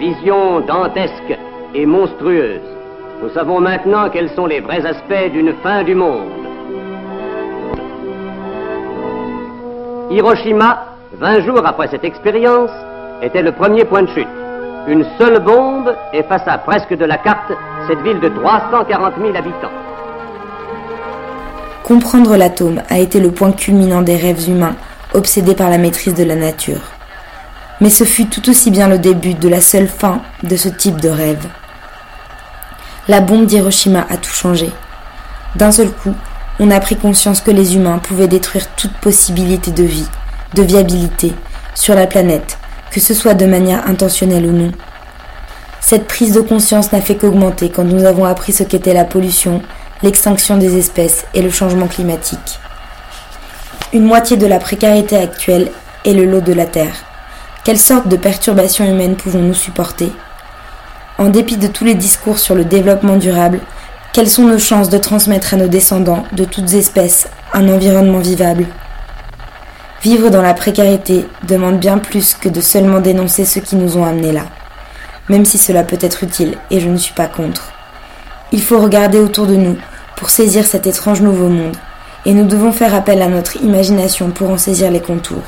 [0.00, 1.38] Vision dantesque
[1.72, 2.73] et monstrueuse.
[3.22, 6.28] Nous savons maintenant quels sont les vrais aspects d'une fin du monde.
[10.10, 10.84] Hiroshima,
[11.18, 12.70] 20 jours après cette expérience,
[13.22, 14.28] était le premier point de chute.
[14.86, 17.52] Une seule bombe effaça presque de la carte
[17.88, 19.72] cette ville de 340 000 habitants.
[21.82, 24.74] Comprendre l'atome a été le point culminant des rêves humains,
[25.14, 26.80] obsédés par la maîtrise de la nature.
[27.80, 31.00] Mais ce fut tout aussi bien le début de la seule fin de ce type
[31.00, 31.46] de rêve.
[33.06, 34.70] La bombe d'Hiroshima a tout changé.
[35.56, 36.14] D'un seul coup,
[36.58, 40.08] on a pris conscience que les humains pouvaient détruire toute possibilité de vie,
[40.54, 41.34] de viabilité,
[41.74, 42.56] sur la planète,
[42.90, 44.72] que ce soit de manière intentionnelle ou non.
[45.80, 49.60] Cette prise de conscience n'a fait qu'augmenter quand nous avons appris ce qu'était la pollution,
[50.02, 52.58] l'extinction des espèces et le changement climatique.
[53.92, 55.70] Une moitié de la précarité actuelle
[56.06, 57.04] est le lot de la Terre.
[57.64, 60.10] Quelle sorte de perturbations humaines pouvons-nous supporter?
[61.16, 63.60] En dépit de tous les discours sur le développement durable,
[64.12, 68.66] quelles sont nos chances de transmettre à nos descendants, de toutes espèces, un environnement vivable?
[70.02, 74.04] Vivre dans la précarité demande bien plus que de seulement dénoncer ceux qui nous ont
[74.04, 74.46] amenés là,
[75.28, 77.72] même si cela peut être utile, et je ne suis pas contre.
[78.50, 79.76] Il faut regarder autour de nous
[80.16, 81.76] pour saisir cet étrange nouveau monde,
[82.26, 85.44] et nous devons faire appel à notre imagination pour en saisir les contours.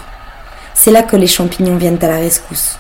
[0.75, 2.79] C'est là que les champignons viennent à la rescousse.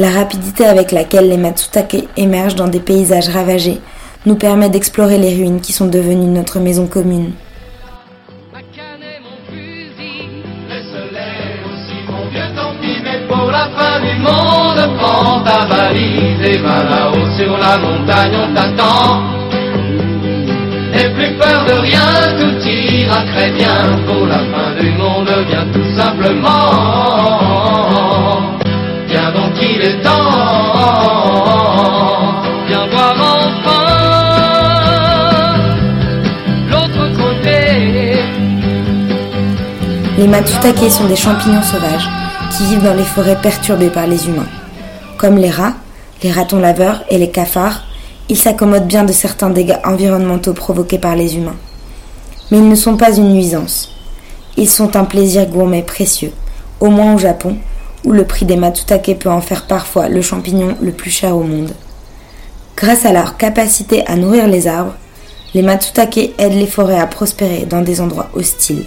[0.00, 3.82] La rapidité avec laquelle les Matsutake émergent dans des paysages ravagés
[4.24, 7.32] nous permet d'explorer les ruines qui sont devenues notre maison commune.
[17.36, 19.22] Sur la montagne, on t'attend.
[20.92, 23.98] N'aie plus peur de rien, tout ira très bien.
[24.06, 27.59] Pour la fin du monde, viens tout simplement.
[40.18, 42.08] Les Matsutake sont des champignons sauvages
[42.56, 44.46] qui vivent dans les forêts perturbées par les humains.
[45.18, 45.74] Comme les rats,
[46.22, 47.82] les ratons laveurs et les cafards,
[48.30, 51.56] ils s'accommodent bien de certains dégâts environnementaux provoqués par les humains.
[52.50, 53.94] Mais ils ne sont pas une nuisance.
[54.56, 56.32] Ils sont un plaisir gourmet précieux,
[56.80, 57.56] au moins au Japon,
[58.04, 61.42] où le prix des matsutake peut en faire parfois le champignon le plus cher au
[61.42, 61.72] monde.
[62.76, 64.94] Grâce à leur capacité à nourrir les arbres,
[65.54, 68.86] les matsutake aident les forêts à prospérer dans des endroits hostiles.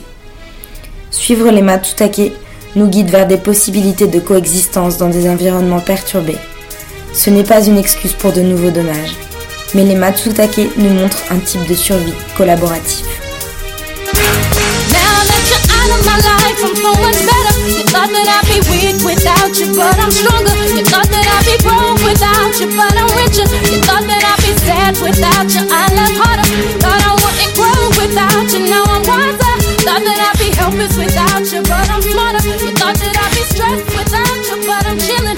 [1.12, 2.32] Suivre les matsutake
[2.76, 6.38] nous guide vers des possibilités de coexistence dans des environnements perturbés.
[7.14, 9.16] Ce n'est pas une excuse pour de nouveaux dommages,
[9.76, 13.23] mais les Matsutake nous montrent un type de survie collaboratif.
[16.06, 17.54] my life from so much better.
[17.68, 20.54] You thought that I'd be weak without you, but I'm stronger.
[20.76, 23.48] You thought that I'd be broke without you, but I'm richer.
[23.72, 26.48] You thought that I'd be sad without you, I love harder.
[26.80, 29.54] Thought I wouldn't grow without you, now I'm wiser.
[29.84, 32.44] Thought that I'd be helpless without you, but I'm smarter.
[32.64, 35.33] You thought that I'd be stressed without you, but I'm chilling.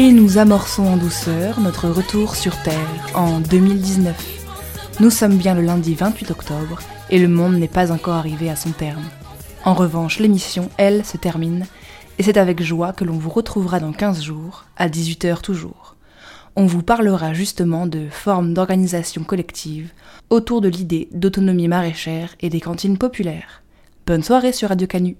[0.00, 5.00] Et nous amorçons en douceur notre retour sur Terre en 2019.
[5.00, 6.78] Nous sommes bien le lundi 28 octobre
[7.10, 9.02] et le monde n'est pas encore arrivé à son terme.
[9.64, 11.66] En revanche, l'émission, elle, se termine
[12.16, 15.96] et c'est avec joie que l'on vous retrouvera dans 15 jours, à 18h toujours.
[16.54, 19.90] On vous parlera justement de formes d'organisation collective
[20.30, 23.64] autour de l'idée d'autonomie maraîchère et des cantines populaires.
[24.06, 25.16] Bonne soirée sur Radio Canu.